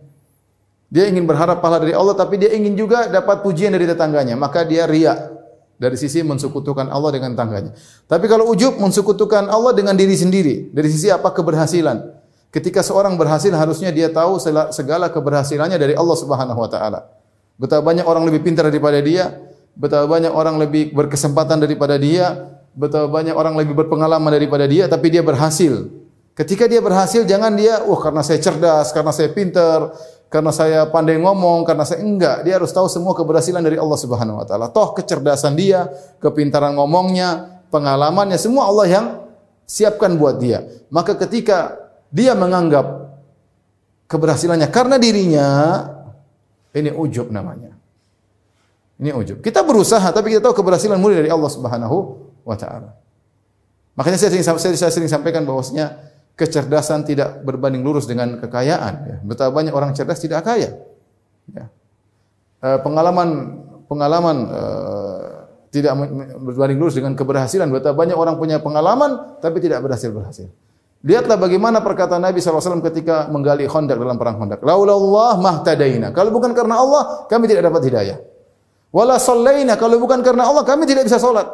[0.91, 4.35] Dia ingin berharap pahala dari Allah tapi dia ingin juga dapat pujian dari tetangganya.
[4.39, 5.15] Maka dia ria
[5.81, 7.73] dari sisi mensekutukan Allah dengan tangganya.
[8.05, 10.71] Tapi kalau ujub mensekutukan Allah dengan diri sendiri.
[10.71, 12.20] Dari sisi apa keberhasilan.
[12.51, 14.43] Ketika seorang berhasil harusnya dia tahu
[14.75, 17.07] segala keberhasilannya dari Allah Subhanahu wa taala.
[17.55, 19.39] Betapa banyak orang lebih pintar daripada dia,
[19.79, 25.15] betapa banyak orang lebih berkesempatan daripada dia, betapa banyak orang lebih berpengalaman daripada dia, tapi
[25.15, 25.87] dia berhasil.
[26.35, 29.95] Ketika dia berhasil, jangan dia, wah karena saya cerdas, karena saya pintar,
[30.27, 32.47] karena saya pandai ngomong, karena saya enggak.
[32.47, 34.67] Dia harus tahu semua keberhasilan dari Allah Subhanahu wa taala.
[34.71, 35.91] Toh kecerdasan dia,
[36.23, 39.07] kepintaran ngomongnya, pengalamannya semua Allah yang
[39.67, 40.67] siapkan buat dia.
[40.89, 41.80] Maka ketika
[42.11, 42.87] dia menganggap
[44.11, 45.49] keberhasilannya karena dirinya,
[46.75, 47.75] ini ujub namanya.
[49.01, 49.41] Ini ujub.
[49.41, 51.97] Kita berusaha tapi kita tahu keberhasilan murni dari Allah Subhanahu
[52.45, 52.93] wa taala.
[53.97, 54.45] Makanya saya sering,
[54.77, 55.97] saya, sering sampaikan bahwasanya
[56.37, 58.95] kecerdasan tidak berbanding lurus dengan kekayaan.
[59.09, 59.17] Ya.
[59.25, 60.77] Betapa banyak orang cerdas tidak kaya.
[61.49, 61.67] Ya.
[62.61, 64.63] E, pengalaman pengalaman e,
[65.69, 65.97] tidak
[66.41, 67.69] berbanding lurus dengan keberhasilan.
[67.73, 70.49] Betapa banyak orang punya pengalaman tapi tidak berhasil berhasil.
[71.01, 74.61] Lihatlah bagaimana perkataan Nabi SAW ketika menggali khondak dalam perang khondak.
[74.61, 76.13] Laulallah mahtadaina.
[76.13, 78.21] Kalau bukan karena Allah, kami tidak dapat hidayah.
[78.93, 79.81] Wala sallaina.
[79.81, 81.49] Kalau bukan karena Allah, kami tidak bisa solat.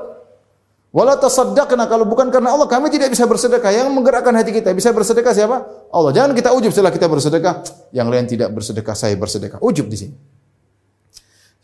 [0.91, 1.87] Wala tasaddaqna.
[1.87, 3.71] Kalau bukan karena Allah, kami tidak bisa bersedekah.
[3.71, 4.75] Yang menggerakkan hati kita.
[4.75, 5.63] Bisa bersedekah siapa?
[5.95, 6.11] Allah.
[6.11, 7.63] Jangan kita ujub setelah kita bersedekah.
[7.95, 9.63] Yang lain tidak bersedekah, saya bersedekah.
[9.63, 10.15] Ujub di sini.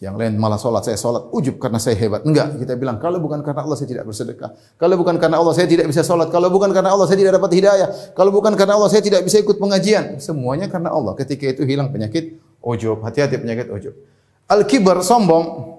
[0.03, 2.27] Yang lain malah sholat, saya sholat ujub karena saya hebat.
[2.27, 4.51] Enggak, kita bilang kalau bukan karena Allah saya tidak bersedekah.
[4.75, 6.27] Kalau bukan karena Allah saya tidak bisa sholat.
[6.27, 7.89] Kalau bukan karena Allah saya tidak dapat hidayah.
[8.11, 10.19] Kalau bukan karena Allah saya tidak bisa ikut pengajian.
[10.19, 11.15] Semuanya karena Allah.
[11.15, 12.99] Ketika itu hilang penyakit ujub.
[12.99, 13.95] Hati-hati penyakit ujub.
[14.51, 15.71] Al-kibar, sombong.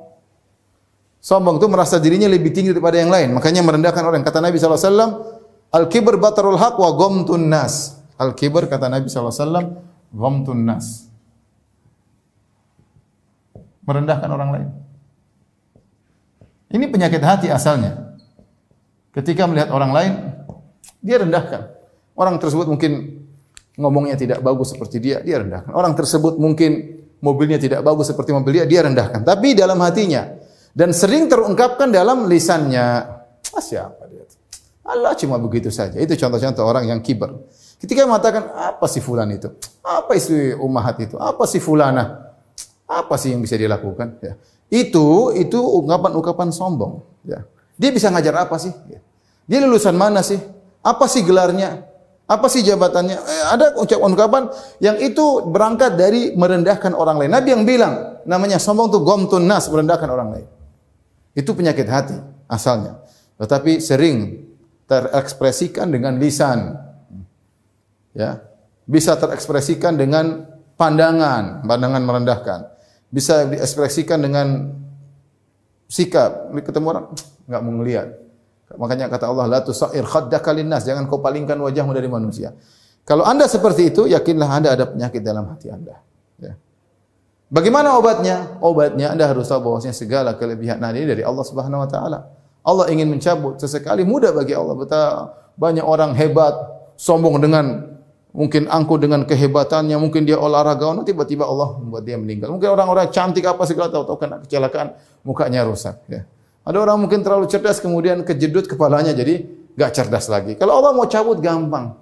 [1.20, 3.36] Sombong itu merasa dirinya lebih tinggi daripada yang lain.
[3.36, 4.24] Makanya merendahkan orang.
[4.24, 5.36] Kata Nabi SAW,
[5.68, 8.00] Al-kibar batarul haq wa gomtun nas.
[8.16, 9.84] Al-kibar kata Nabi SAW,
[10.16, 11.12] gomtun nas
[13.84, 14.68] merendahkan orang lain.
[16.74, 18.18] Ini penyakit hati asalnya.
[19.14, 20.14] Ketika melihat orang lain,
[21.06, 21.70] dia rendahkan.
[22.18, 23.22] Orang tersebut mungkin
[23.78, 25.70] ngomongnya tidak bagus seperti dia, dia rendahkan.
[25.74, 29.22] Orang tersebut mungkin mobilnya tidak bagus seperti mobil dia, dia rendahkan.
[29.22, 30.34] Tapi dalam hatinya
[30.74, 32.88] dan sering terungkapkan dalam lisannya.
[33.54, 34.26] Ah, siapa dia?
[34.82, 36.02] Allah cuma begitu saja.
[36.02, 37.46] Itu contoh-contoh orang yang kiber.
[37.78, 39.52] Ketika mengatakan apa sih fulan itu?
[39.84, 41.20] Apa isi umahat itu?
[41.20, 42.23] Apa sih fulana?
[43.02, 44.22] Apa sih yang bisa dia lakukan?
[44.22, 44.38] Ya.
[44.74, 47.06] Itu itu ungkapan-ungkapan sombong.
[47.26, 47.46] Ya.
[47.78, 48.74] Dia bisa ngajar apa sih?
[48.90, 49.02] Ya.
[49.50, 50.42] Dia lulusan mana sih?
[50.82, 51.86] Apa sih gelarnya?
[52.26, 53.18] Apa sih jabatannya?
[53.20, 57.32] Eh, ada ucapan-ungkapan yang itu berangkat dari merendahkan orang lain.
[57.34, 60.48] Nabi yang bilang, namanya sombong itu gomtun nas, merendahkan orang lain.
[61.38, 62.18] Itu penyakit hati
[62.50, 63.04] asalnya.
[63.38, 64.48] Tetapi sering
[64.90, 66.74] terekspresikan dengan lisan.
[68.18, 68.42] Ya.
[68.90, 72.73] Bisa terekspresikan dengan pandangan, pandangan merendahkan
[73.14, 74.74] bisa diekspresikan dengan
[75.86, 76.50] sikap.
[76.66, 77.06] Ketemu orang
[77.46, 78.08] enggak mau ngelihat.
[78.74, 82.58] Makanya kata Allah, la tusair khaddaka linnas, jangan kau palingkan wajahmu dari manusia.
[83.06, 86.02] Kalau Anda seperti itu, yakinlah Anda ada penyakit dalam hati Anda.
[86.42, 86.58] Ya.
[87.54, 88.58] Bagaimana obatnya?
[88.58, 92.34] Obatnya Anda harus tahu bahwasanya segala kelebihan nah ini dari Allah Subhanahu wa taala.
[92.66, 94.74] Allah ingin mencabut sesekali mudah bagi Allah.
[94.74, 96.58] Betapa banyak orang hebat
[96.98, 97.93] sombong dengan
[98.34, 102.50] Mungkin angkuh dengan kehebatannya, mungkin dia olahragawan, tiba-tiba Allah membuat dia meninggal.
[102.50, 106.02] Mungkin orang-orang cantik apa segala tahu tahu kena kecelakaan, mukanya rusak.
[106.10, 106.26] Ya.
[106.66, 109.46] Ada orang mungkin terlalu cerdas kemudian kejedut kepalanya jadi
[109.78, 110.58] gak cerdas lagi.
[110.58, 111.94] Kalau Allah mau cabut gampang.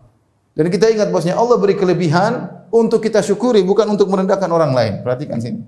[0.55, 4.93] Dan kita ingat bosnya Allah beri kelebihan untuk kita syukuri bukan untuk merendahkan orang lain.
[5.03, 5.63] Perhatikan sini.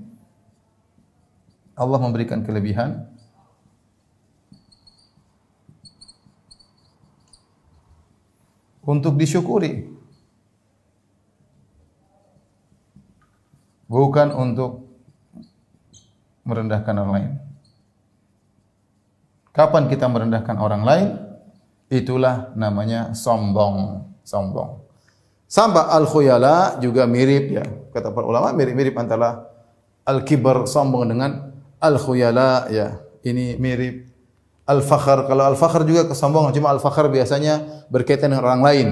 [1.75, 3.03] Allah memberikan kelebihan
[8.83, 9.92] untuk disyukuri.
[13.93, 14.89] Bukan untuk
[16.49, 17.31] merendahkan orang lain.
[19.53, 21.07] Kapan kita merendahkan orang lain?
[21.93, 24.81] Itulah namanya sombong, sombong.
[25.45, 27.61] Sampai al-khuyala juga mirip ya.
[27.93, 29.45] Kata para ulama mirip-mirip antara
[30.01, 32.97] al-kibar sombong dengan al-khuyala ya.
[33.21, 34.09] Ini mirip
[34.65, 35.29] al-fakhr.
[35.29, 38.87] Kalau al-fakhr juga kesombongan, cuma al-fakhr biasanya berkaitan dengan orang lain.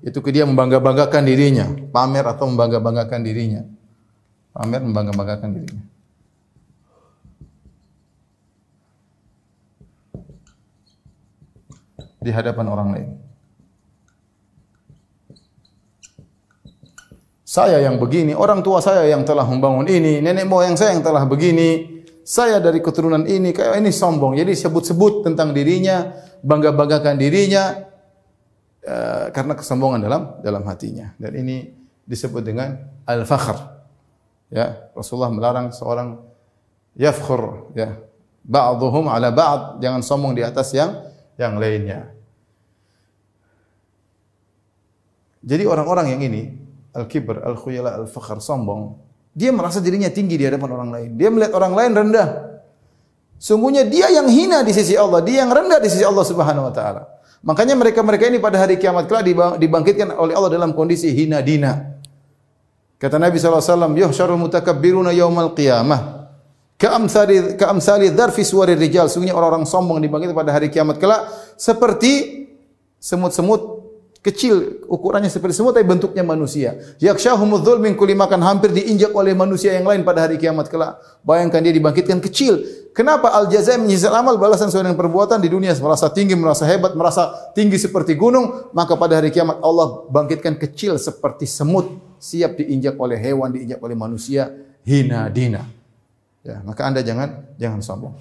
[0.00, 3.75] Itu dia membangga-banggakan dirinya, pamer atau membangga-banggakan dirinya.
[4.56, 5.84] Pamer membangga-banggakan dirinya.
[12.24, 13.10] Di hadapan orang lain.
[17.44, 21.28] Saya yang begini, orang tua saya yang telah membangun ini, nenek moyang saya yang telah
[21.28, 24.40] begini, saya dari keturunan ini, kayak ini sombong.
[24.40, 27.76] Jadi sebut-sebut tentang dirinya, bangga-banggakan dirinya
[28.88, 31.12] uh, karena kesombongan dalam dalam hatinya.
[31.20, 31.68] Dan ini
[32.08, 32.72] disebut dengan
[33.04, 33.75] al-fakhr.
[34.46, 36.22] Ya, Rasulullah melarang seorang
[36.94, 37.98] yafkhur ya.
[38.46, 41.02] Ba'dhum ala ba'd, jangan sombong di atas yang
[41.34, 42.14] yang lainnya.
[45.42, 46.42] Jadi orang-orang yang ini
[46.94, 48.98] al-kibr, al-khuyala, al-fakhr, sombong,
[49.34, 51.10] dia merasa dirinya tinggi di hadapan orang lain.
[51.18, 52.28] Dia melihat orang lain rendah.
[53.36, 56.72] Sungguhnya dia yang hina di sisi Allah, dia yang rendah di sisi Allah Subhanahu wa
[56.72, 57.02] taala.
[57.44, 59.28] Makanya mereka-mereka ini pada hari kiamat kelak
[59.60, 61.95] dibangkitkan oleh Allah dalam kondisi hina dina.
[62.96, 66.16] Kata Nabi SAW, Yuhsyarul mutakabbiruna yawmal qiyamah.
[66.76, 69.08] Ka'amsali ka'amsali dzarfi suwari rijal.
[69.08, 71.24] Sungguhnya orang-orang sombong dibangkitkan pada hari kiamat kelak
[71.56, 72.44] seperti
[73.00, 73.76] semut-semut
[74.20, 76.76] kecil ukurannya seperti semut tapi bentuknya manusia.
[77.00, 81.00] Yakshahumudz dzulmin kulli makan hampir diinjak oleh manusia yang lain pada hari kiamat kelak.
[81.24, 82.60] Bayangkan dia dibangkitkan kecil.
[82.92, 86.92] Kenapa al jazaa menyisal amal balasan sesuai dengan perbuatan di dunia merasa tinggi, merasa hebat,
[86.92, 92.96] merasa tinggi seperti gunung, maka pada hari kiamat Allah bangkitkan kecil seperti semut siap diinjak
[92.96, 94.50] oleh hewan, diinjak oleh manusia,
[94.86, 95.64] hina dina.
[96.46, 98.14] Ya, maka Anda jangan jangan sombong.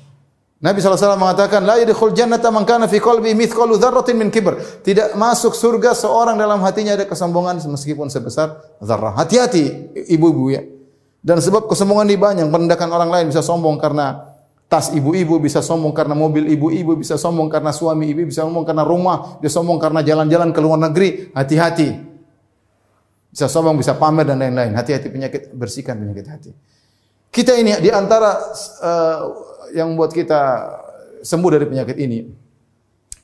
[0.66, 4.58] Nabi SAW mengatakan, La yadkhul jannata man kana fi qalbi mithqalu dzarratin min kibr.
[4.82, 9.14] Tidak masuk surga seorang dalam hatinya ada kesombongan meskipun sebesar zarrah.
[9.14, 10.66] Hati-hati ibu-ibu ya.
[11.22, 15.94] Dan sebab kesombongan ini banyak, merendahkan orang lain bisa sombong karena tas ibu-ibu, bisa sombong
[15.94, 20.02] karena mobil ibu-ibu, bisa sombong karena suami ibu, bisa sombong karena rumah, bisa sombong karena
[20.02, 21.30] jalan-jalan ke luar negeri.
[21.36, 22.15] Hati-hati.
[23.36, 24.72] Bisa sombong, bisa pamer dan lain-lain.
[24.72, 26.52] Hati-hati penyakit, bersihkan penyakit hati.
[27.28, 28.40] Kita ini di antara
[28.80, 29.22] uh,
[29.76, 30.40] yang membuat kita
[31.20, 32.24] sembuh dari penyakit ini,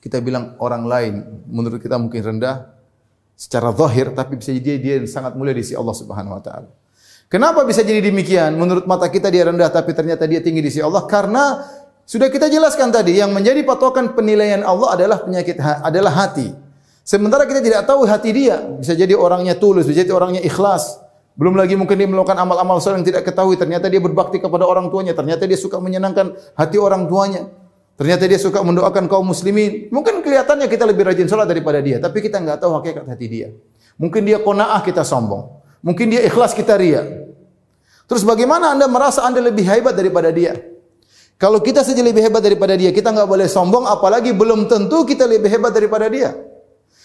[0.03, 1.13] kita bilang orang lain
[1.47, 2.75] menurut kita mungkin rendah
[3.39, 6.69] secara zahir tapi bisa jadi dia sangat mulia di sisi Allah Subhanahu wa taala.
[7.31, 8.59] Kenapa bisa jadi demikian?
[8.59, 11.63] Menurut mata kita dia rendah tapi ternyata dia tinggi di sisi Allah karena
[12.03, 16.51] sudah kita jelaskan tadi yang menjadi patokan penilaian Allah adalah penyakit adalah hati.
[17.11, 20.95] Sementara kita tidak tahu hati dia, bisa jadi orangnya tulus, bisa jadi orangnya ikhlas,
[21.35, 23.59] belum lagi mungkin dia melakukan amal-amal soleh yang tidak ketahui.
[23.59, 25.15] Ternyata dia berbakti kepada orang tuanya.
[25.15, 27.51] Ternyata dia suka menyenangkan hati orang tuanya.
[27.99, 29.91] Ternyata dia suka mendoakan kaum muslimin.
[29.91, 31.99] Mungkin kelihatannya kita lebih rajin sholat daripada dia.
[31.99, 33.47] Tapi kita nggak tahu hakikat hati dia.
[33.99, 35.61] Mungkin dia kona'ah kita sombong.
[35.83, 37.27] Mungkin dia ikhlas kita ria.
[38.07, 40.59] Terus bagaimana anda merasa anda lebih hebat daripada dia?
[41.39, 43.87] Kalau kita saja lebih hebat daripada dia, kita nggak boleh sombong.
[43.87, 46.50] Apalagi belum tentu kita lebih hebat daripada dia.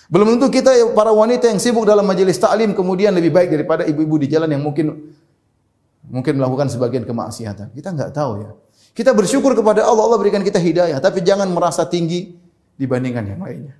[0.06, 4.22] Belum tentu kita para wanita yang sibuk dalam majelis taklim kemudian lebih baik daripada ibu-ibu
[4.22, 5.14] di jalan yang mungkin
[6.06, 7.74] mungkin melakukan sebagian kemaksiatan.
[7.74, 8.50] Kita enggak tahu ya.
[8.96, 12.32] Kita bersyukur kepada Allah, Allah berikan kita hidayah, tapi jangan merasa tinggi
[12.80, 13.74] dibandingkan yang lainnya.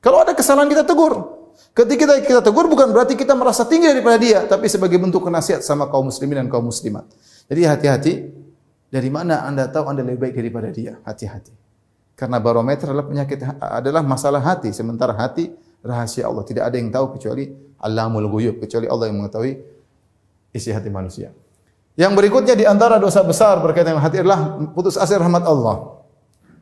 [0.00, 1.34] Kalau ada kesalahan kita tegur.
[1.76, 5.60] Ketika kita, kita tegur bukan berarti kita merasa tinggi daripada dia, tapi sebagai bentuk nasihat
[5.60, 7.04] sama kaum muslimin dan kaum muslimat.
[7.52, 8.14] Jadi hati-hati
[8.88, 10.96] dari mana Anda tahu Anda lebih baik daripada dia?
[11.04, 11.65] Hati-hati.
[12.16, 15.52] Karena barometer adalah penyakit adalah masalah hati, sementara hati
[15.84, 16.48] rahasia Allah.
[16.48, 19.60] Tidak ada yang tahu kecuali Allahul Ghuyub, kecuali Allah yang mengetahui
[20.56, 21.36] isi hati manusia.
[21.96, 26.00] Yang berikutnya di antara dosa besar berkaitan dengan hati adalah putus asa rahmat Allah.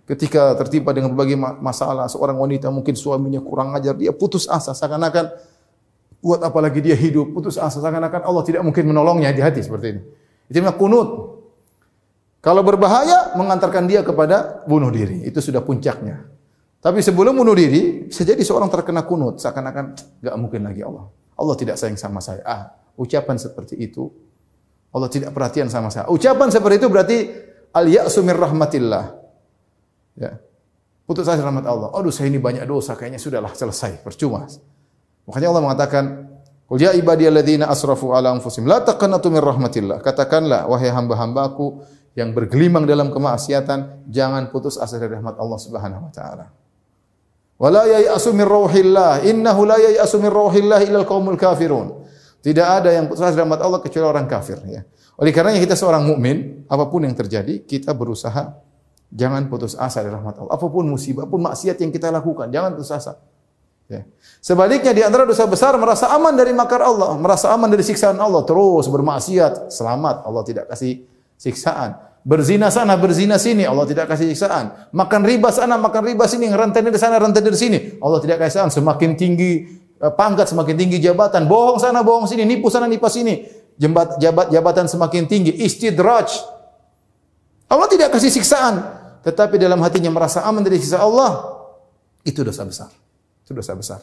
[0.05, 5.32] Ketika tertimpa dengan berbagai masalah, seorang wanita mungkin suaminya kurang ajar, dia putus asa seakan-akan
[6.18, 10.00] buat apalagi dia hidup, putus asa seakan-akan Allah tidak mungkin menolongnya di hati seperti ini.
[10.50, 11.09] Itu namanya kunut.
[12.45, 15.24] Kalau berbahaya mengantarkan dia kepada bunuh diri.
[15.24, 16.28] Itu sudah puncaknya.
[16.84, 19.40] Tapi sebelum bunuh diri, bisa jadi seorang terkena kunut.
[19.40, 21.09] Seakan-akan nggak mungkin lagi Allah.
[21.40, 22.45] Allah tidak sayang sama saya.
[22.45, 24.12] Ah, ucapan seperti itu.
[24.92, 26.05] Allah tidak perhatian sama saya.
[26.12, 27.18] Ucapan seperti itu berarti
[27.72, 29.05] al-ya'su mir rahmatillah.
[30.20, 30.36] Ya.
[31.09, 31.97] Putus asa rahmat Allah.
[31.97, 34.45] Aduh, saya ini banyak dosa, kayaknya sudahlah selesai, percuma.
[35.24, 36.05] Makanya Allah mengatakan,
[36.64, 40.01] Qul ya ibadiyalladzina asrafu ala anfusihim la taqnatu mir rahmatillah.
[40.01, 41.84] Katakanlah wahai hamba-hambaku
[42.15, 46.47] yang bergelimang dalam kemaksiatan, jangan putus asa dari rahmat Allah Subhanahu wa taala.
[47.59, 52.07] Wala yai'asu min rauhillah, innahu la yai'asu min rauhillah ilal qaumul kafirun.
[52.39, 54.87] Tidak ada yang putus asa dari rahmat Allah kecuali orang kafir ya.
[55.19, 58.59] Oleh karenanya kita seorang mukmin, apa pun yang terjadi, kita berusaha
[59.11, 60.53] jangan putus asa dari rahmat Allah.
[60.55, 63.19] Apa pun musibah, apa pun maksiat yang kita lakukan, jangan putus asa.
[63.87, 64.03] Ya.
[64.41, 68.43] Sebaliknya di antara dosa besar merasa aman dari makar Allah, merasa aman dari siksaan Allah,
[68.43, 70.27] terus bermaksiat, selamat.
[70.27, 71.14] Allah tidak kasih
[71.45, 72.01] siksaan.
[72.24, 74.88] Berzina sana, berzina sini, Allah tidak kasih siksaan.
[74.97, 78.72] Makan riba sana, makan riba sini, rentenir sana, rentenir sini, Allah tidak kasih siksaan.
[78.72, 79.68] Semakin tinggi
[80.01, 83.45] eh, pangkat, semakin tinggi jabatan, bohong sana, bohong sini, nipu sana, nipu sini.
[83.76, 86.32] Jembat, jabat, jabatan semakin tinggi, istidraj.
[87.68, 88.80] Allah tidak kasih siksaan,
[89.20, 91.61] tetapi dalam hatinya merasa aman dari siksa Allah,
[92.24, 92.88] itu dosa besar.
[93.45, 94.01] Itu dosa besar.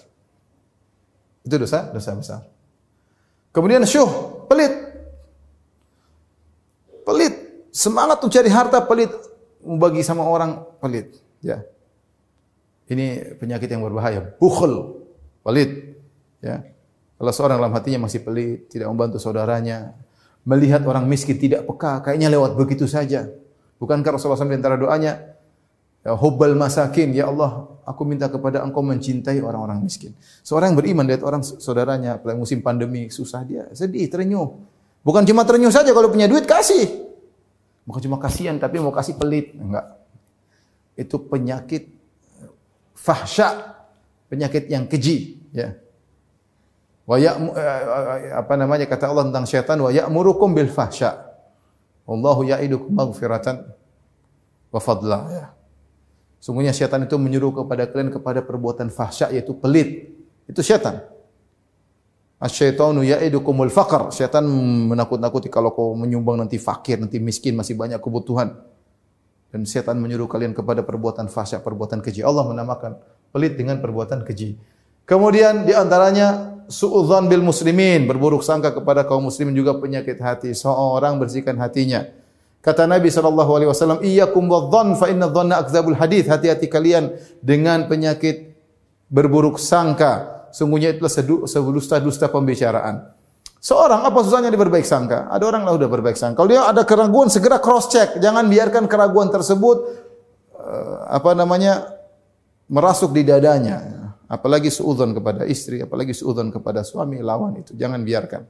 [1.41, 2.41] Itu dosa, dosa besar.
[3.49, 4.90] Kemudian syuh, pelit.
[7.03, 7.33] Pelit.
[7.71, 9.11] Semangat untuk cari harta pelit.
[9.61, 11.17] Membagi sama orang pelit.
[11.39, 11.63] Ya.
[12.91, 14.35] Ini penyakit yang berbahaya.
[14.37, 15.03] Bukhul.
[15.45, 16.01] Pelit.
[16.43, 16.65] Ya.
[17.21, 19.93] Kalau seorang dalam hatinya masih pelit, tidak membantu saudaranya,
[20.41, 23.29] melihat orang miskin tidak peka, kayaknya lewat begitu saja.
[23.77, 25.31] Bukankah Rasulullah SAW di antara doanya,
[26.01, 30.17] Ya hubbal masakin, ya Allah, aku minta kepada engkau mencintai orang-orang miskin.
[30.41, 34.49] Seorang yang beriman lihat orang saudaranya, musim pandemi susah dia sedih, terenyuh.
[35.01, 37.09] Bukan cuma terenyuh saja kalau punya duit kasih.
[37.89, 39.97] Bukan cuma kasihan tapi mau kasih pelit, enggak.
[40.93, 41.89] Itu penyakit
[42.93, 43.73] fahsya,
[44.29, 45.73] penyakit yang keji, ya.
[47.09, 47.33] Wa ya
[48.37, 51.17] apa namanya kata Allah tentang syaitan wa ya'murukum bil fahsya.
[52.05, 53.65] Wallahu ya'idukum maghfiratan
[54.69, 55.45] wa fadla ya.
[56.37, 60.13] Sungguhnya syaitan itu menyuruh kepada kalian kepada perbuatan fahsya yaitu pelit.
[60.45, 61.01] Itu syaitan.
[62.41, 64.09] Asyaitanu ya'idukumul faqr.
[64.09, 64.41] Syaitan
[64.89, 68.57] menakut-nakuti kalau kau menyumbang nanti fakir, nanti miskin, masih banyak kebutuhan.
[69.53, 72.25] Dan syaitan menyuruh kalian kepada perbuatan fahsya, perbuatan keji.
[72.25, 72.97] Allah menamakan
[73.29, 74.57] pelit dengan perbuatan keji.
[75.05, 80.49] Kemudian di antaranya suudzon bil muslimin, berburuk sangka kepada kaum muslimin juga penyakit hati.
[80.57, 82.09] Seorang bersihkan hatinya.
[82.61, 87.85] Kata Nabi sallallahu alaihi wasallam, "Iyyakum wadh-dhann fa inna dhanna akdzabul hadits." Hati-hati kalian dengan
[87.85, 88.57] penyakit
[89.13, 90.40] berburuk sangka.
[90.51, 91.11] Sungguhnya itulah
[91.47, 93.15] sedusta-dusta pembicaraan.
[93.61, 95.29] Seorang apa susahnya dia berbaik sangka?
[95.29, 96.41] Ada orang lah udah berbaik sangka.
[96.41, 98.17] Kalau dia ada keraguan segera cross check.
[98.17, 100.01] Jangan biarkan keraguan tersebut
[100.57, 101.93] uh, apa namanya
[102.65, 104.01] merasuk di dadanya.
[104.25, 107.77] Apalagi suudzon kepada istri, apalagi suudzon kepada suami lawan itu.
[107.77, 108.49] Jangan biarkan.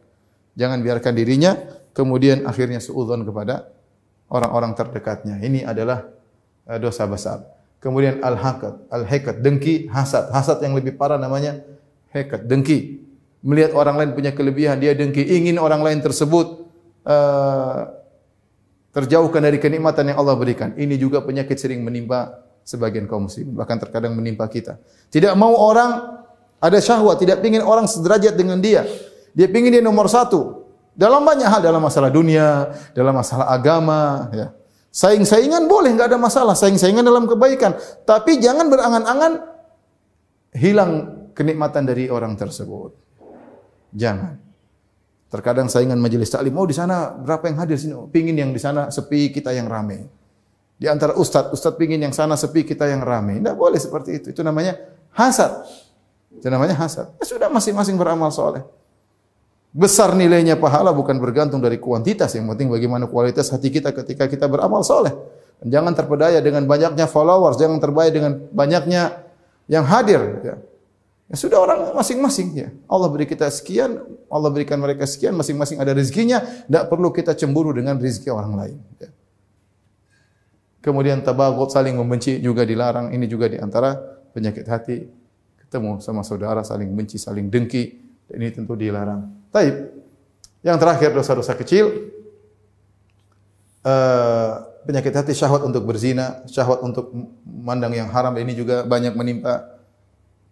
[0.55, 1.59] Jangan biarkan dirinya
[1.91, 3.67] kemudian akhirnya suudzon kepada
[4.31, 5.43] orang-orang terdekatnya.
[5.43, 6.07] Ini adalah
[6.71, 7.43] uh, dosa besar.
[7.83, 10.31] Kemudian al-hakat, al-hakat, dengki, hasad.
[10.31, 11.59] Hasad yang lebih parah namanya
[12.11, 13.01] hakat, dengki.
[13.41, 16.69] Melihat orang lain punya kelebihan, dia dengki, ingin orang lain tersebut
[17.09, 17.89] uh,
[18.93, 20.77] terjauhkan dari kenikmatan yang Allah berikan.
[20.77, 24.77] Ini juga penyakit sering menimpa sebagian kaum muslim, bahkan terkadang menimpa kita.
[25.09, 26.21] Tidak mau orang
[26.61, 28.85] ada syahwat, tidak ingin orang sederajat dengan dia.
[29.33, 30.69] Dia ingin dia nomor satu.
[30.93, 34.47] Dalam banyak hal, dalam masalah dunia, dalam masalah agama, ya.
[34.91, 36.51] Saing-saingan boleh, nggak ada masalah.
[36.51, 37.79] Saing-saingan dalam kebaikan.
[38.03, 39.39] Tapi jangan berangan-angan
[40.51, 42.95] hilang kenikmatan dari orang tersebut.
[43.91, 44.39] Jangan.
[45.31, 47.95] Terkadang saingan majelis taklim, oh di sana berapa yang hadir sini?
[47.95, 50.03] Oh, pingin yang di sana sepi, kita yang ramai.
[50.75, 53.39] Di antara ustadz, ustadz pingin yang sana sepi, kita yang ramai.
[53.39, 54.27] Tidak boleh seperti itu.
[54.35, 54.75] Itu namanya
[55.15, 55.63] hasad.
[56.35, 57.15] Itu namanya hasad.
[57.15, 58.59] Ya sudah masing-masing beramal soleh.
[59.71, 64.51] Besar nilainya pahala bukan bergantung dari kuantitas, yang penting bagaimana kualitas hati kita ketika kita
[64.51, 65.15] beramal soleh.
[65.63, 69.23] Jangan terpedaya dengan banyaknya followers, jangan terpedaya dengan banyaknya
[69.71, 70.19] yang hadir.
[70.43, 70.55] Ya.
[71.31, 72.67] Ya sudah orang masing-masing ya.
[72.91, 76.43] Allah beri kita sekian, Allah berikan mereka sekian, masing-masing ada rezekinya.
[76.43, 78.77] Tidak perlu kita cemburu dengan rezeki orang lain.
[78.99, 79.09] Ya.
[80.83, 83.15] Kemudian tabagut saling membenci juga dilarang.
[83.15, 83.95] Ini juga di antara
[84.35, 85.07] penyakit hati.
[85.63, 87.95] Ketemu sama saudara saling benci, saling dengki.
[88.27, 89.31] Ini tentu dilarang.
[89.55, 89.87] Taib.
[90.59, 92.11] Yang terakhir dosa-dosa kecil.
[93.81, 97.13] Uh, penyakit hati syahwat untuk berzina, syahwat untuk
[97.45, 99.80] mandang yang haram ini juga banyak menimpa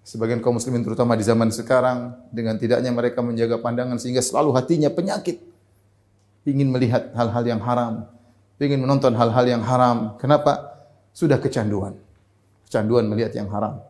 [0.10, 4.90] sebagian kaum muslimin terutama di zaman sekarang dengan tidaknya mereka menjaga pandangan sehingga selalu hatinya
[4.90, 5.38] penyakit
[6.50, 8.10] ingin melihat hal-hal yang haram,
[8.58, 10.18] ingin menonton hal-hal yang haram.
[10.18, 10.82] Kenapa?
[11.14, 11.94] Sudah kecanduan.
[12.66, 13.86] Kecanduan melihat yang haram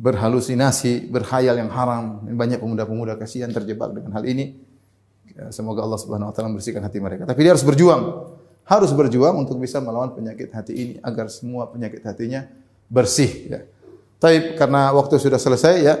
[0.00, 2.24] berhalusinasi, berhayal yang haram.
[2.24, 4.56] Banyak pemuda-pemuda kasihan terjebak dengan hal ini.
[5.30, 7.28] Ya, semoga Allah Subhanahu wa taala membersihkan hati mereka.
[7.28, 8.32] Tapi dia harus berjuang.
[8.66, 12.46] Harus berjuang untuk bisa melawan penyakit hati ini agar semua penyakit hatinya
[12.86, 13.60] bersih ya.
[14.20, 15.96] Tapi karena waktu sudah selesai ya,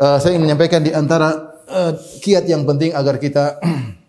[0.00, 1.92] uh, saya ingin menyampaikan di antara uh,
[2.24, 3.60] kiat yang penting agar kita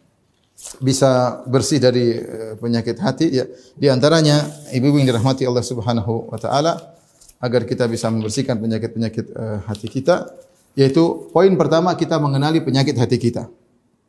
[0.87, 3.45] bisa bersih dari uh, penyakit hati ya.
[3.75, 6.95] Di antaranya ibu-ibu yang dirahmati Allah Subhanahu wa taala
[7.43, 10.31] agar kita bisa membersihkan penyakit-penyakit uh, hati kita
[10.77, 13.51] yaitu poin pertama kita mengenali penyakit hati kita.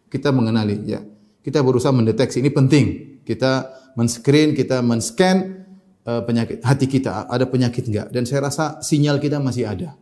[0.09, 1.03] Kita mengenali ya.
[1.43, 2.87] Kita berusaha mendeteksi ini penting.
[3.25, 5.68] Kita men-screen, kita men-scan
[6.09, 9.93] uh, penyakit hati kita ada penyakit enggak dan saya rasa sinyal kita masih ada.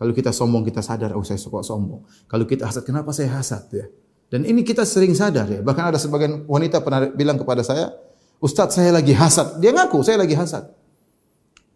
[0.00, 2.02] Kalau kita sombong kita sadar oh saya suka sombong.
[2.26, 3.86] Kalau kita hasad kenapa saya hasad ya.
[4.32, 5.60] Dan ini kita sering sadar ya.
[5.60, 7.92] Bahkan ada sebagian wanita pernah bilang kepada saya,
[8.40, 10.72] "Ustaz, saya lagi hasad." Dia ngaku, "Saya lagi hasad."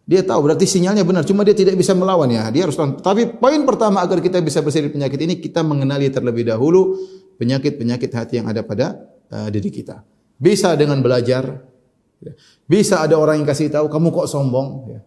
[0.07, 2.47] Dia tahu berarti sinyalnya benar, cuma dia tidak bisa melawan ya.
[2.47, 6.47] Dia harus Tapi poin pertama agar kita bisa bersih dari penyakit ini, kita mengenali terlebih
[6.47, 6.95] dahulu
[7.35, 10.07] penyakit-penyakit hati yang ada pada uh, diri kita.
[10.39, 11.59] Bisa dengan belajar.
[12.67, 14.67] Bisa ada orang yang kasih tahu kamu kok sombong.
[14.91, 14.99] Ya.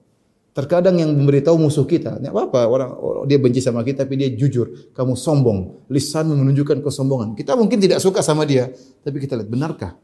[0.50, 2.90] Terkadang yang memberitahu musuh kita, tidak apa-apa orang
[3.30, 7.38] dia benci sama kita tapi dia jujur, kamu sombong, lisan menunjukkan kesombongan.
[7.38, 8.66] Kita mungkin tidak suka sama dia,
[9.06, 9.94] tapi kita lihat benarkah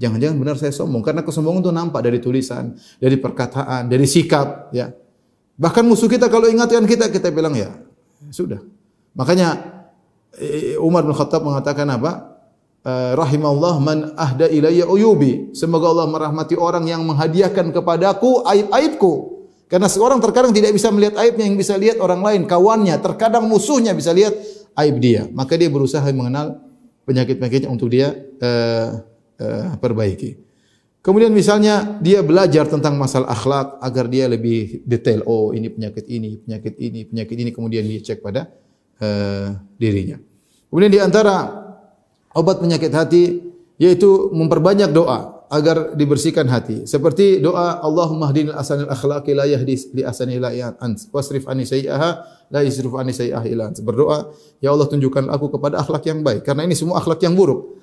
[0.00, 4.88] Jangan-jangan benar saya sombong karena kesombongan itu nampak dari tulisan, dari perkataan, dari sikap, ya.
[5.60, 7.76] Bahkan musuh kita kalau ingatkan kita kita bilang ya,
[8.32, 8.64] sudah.
[9.12, 9.60] Makanya
[10.40, 12.31] eh, Umar bin Khattab mengatakan apa?
[12.82, 15.54] Eh, rahimallah man ahda ilayya uyubi.
[15.54, 19.38] Semoga Allah merahmati orang yang menghadiahkan kepadaku aib-aibku.
[19.70, 23.94] Karena seorang terkadang tidak bisa melihat aibnya yang bisa lihat orang lain, kawannya, terkadang musuhnya
[23.94, 24.34] bisa lihat
[24.82, 25.30] aib dia.
[25.30, 26.58] Maka dia berusaha mengenal
[27.06, 28.98] penyakit-penyakitnya untuk dia uh,
[29.38, 30.42] uh, perbaiki.
[31.06, 35.22] Kemudian misalnya dia belajar tentang masalah akhlak agar dia lebih detail.
[35.24, 38.50] Oh, ini penyakit ini, penyakit ini, penyakit ini kemudian dia cek pada
[38.98, 40.18] uh, dirinya.
[40.66, 41.61] Kemudian di antara
[42.36, 43.40] obat penyakit hati
[43.80, 46.88] yaitu memperbanyak doa agar dibersihkan hati.
[46.88, 50.48] Seperti doa Allahumma hdinil asanil akhlaqi la yahdi li asani la
[50.80, 52.10] ant wasrif anni sayyi'aha
[52.48, 53.76] la yasrif sayyi'aha ila ant.
[53.84, 54.32] Berdoa,
[54.64, 57.82] ya Allah tunjukkan aku kepada akhlak yang baik karena ini semua akhlak yang buruk.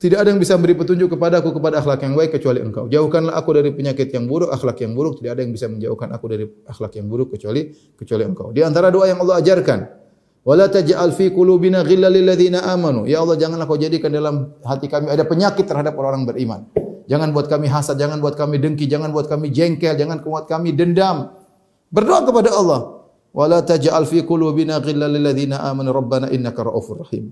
[0.00, 2.88] Tidak ada yang bisa memberi petunjuk kepada aku kepada akhlak yang baik kecuali engkau.
[2.88, 5.20] Jauhkanlah aku dari penyakit yang buruk, akhlak yang buruk.
[5.20, 7.68] Tidak ada yang bisa menjauhkan aku dari akhlak yang buruk kecuali
[8.00, 8.48] kecuali engkau.
[8.48, 9.99] Di antara doa yang Allah ajarkan,
[10.46, 12.28] wala taj'al fi qulubina ghillal lil
[12.58, 13.04] amanu.
[13.08, 16.60] Ya Allah, janganlah kau jadikan dalam hati kami ada penyakit terhadap orang-orang beriman.
[17.10, 20.76] Jangan buat kami hasad, jangan buat kami dengki, jangan buat kami jengkel, jangan buat kami
[20.76, 21.34] dendam.
[21.90, 23.02] Berdoa kepada Allah.
[23.30, 27.30] Wala taj'al fi qulubina ghillal lil amanu rabbana innaka ra'ufur rahim.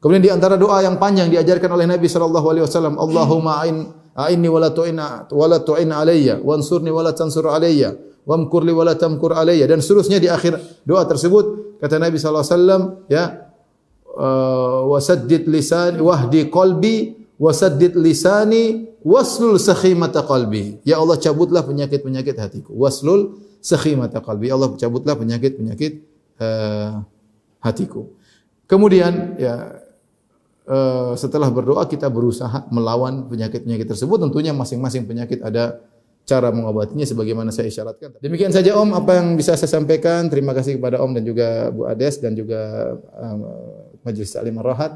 [0.00, 4.48] Kemudian di antara doa yang panjang diajarkan oleh Nabi sallallahu alaihi wasallam, Allahumma a'in a'inni
[4.50, 7.94] wala tu'ina wala tu'in alayya wansurni wala tansur alayya
[8.28, 9.68] wamkur li wala tamkur alayya.
[9.68, 13.24] Dan seterusnya di akhir doa tersebut kata Nabi sallallahu alaihi wasallam ya
[14.16, 16.96] uh, wasaddid lisani wahdi qalbi
[17.40, 20.80] wasaddid lisani waslul sakhimata qalbi.
[20.84, 22.70] Ya Allah cabutlah penyakit-penyakit hatiku.
[22.76, 24.52] Waslul sakhimata qalbi.
[24.52, 25.92] Ya Allah cabutlah penyakit-penyakit
[26.40, 27.04] uh,
[27.60, 28.12] hatiku.
[28.70, 29.82] Kemudian ya
[30.70, 34.22] Eh, setelah berdoa kita berusaha melawan penyakit-penyakit tersebut.
[34.22, 35.82] Tentunya masing-masing penyakit ada
[36.26, 38.22] cara mengobatinya sebagaimana saya isyaratkan.
[38.22, 40.30] Demikian saja Om apa yang bisa saya sampaikan.
[40.30, 43.40] Terima kasih kepada Om dan juga Bu Ades dan juga um,
[44.06, 44.92] Majelis Taklim Ar-Rahat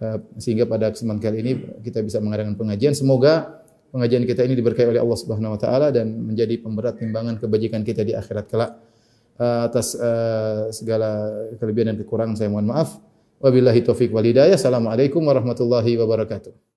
[0.00, 1.52] uh, sehingga pada kesempatan kali ini
[1.84, 2.96] kita bisa mengadakan pengajian.
[2.96, 3.60] Semoga
[3.92, 8.00] pengajian kita ini diberkahi oleh Allah Subhanahu wa taala dan menjadi pemberat timbangan kebajikan kita
[8.00, 8.72] di akhirat kelak.
[9.34, 11.26] Uh, atas uh, segala
[11.58, 13.02] kelebihan dan kekurangan saya mohon maaf.
[13.42, 14.56] Wabillahi taufik wal hidayah.
[14.56, 16.73] Assalamualaikum warahmatullahi wabarakatuh.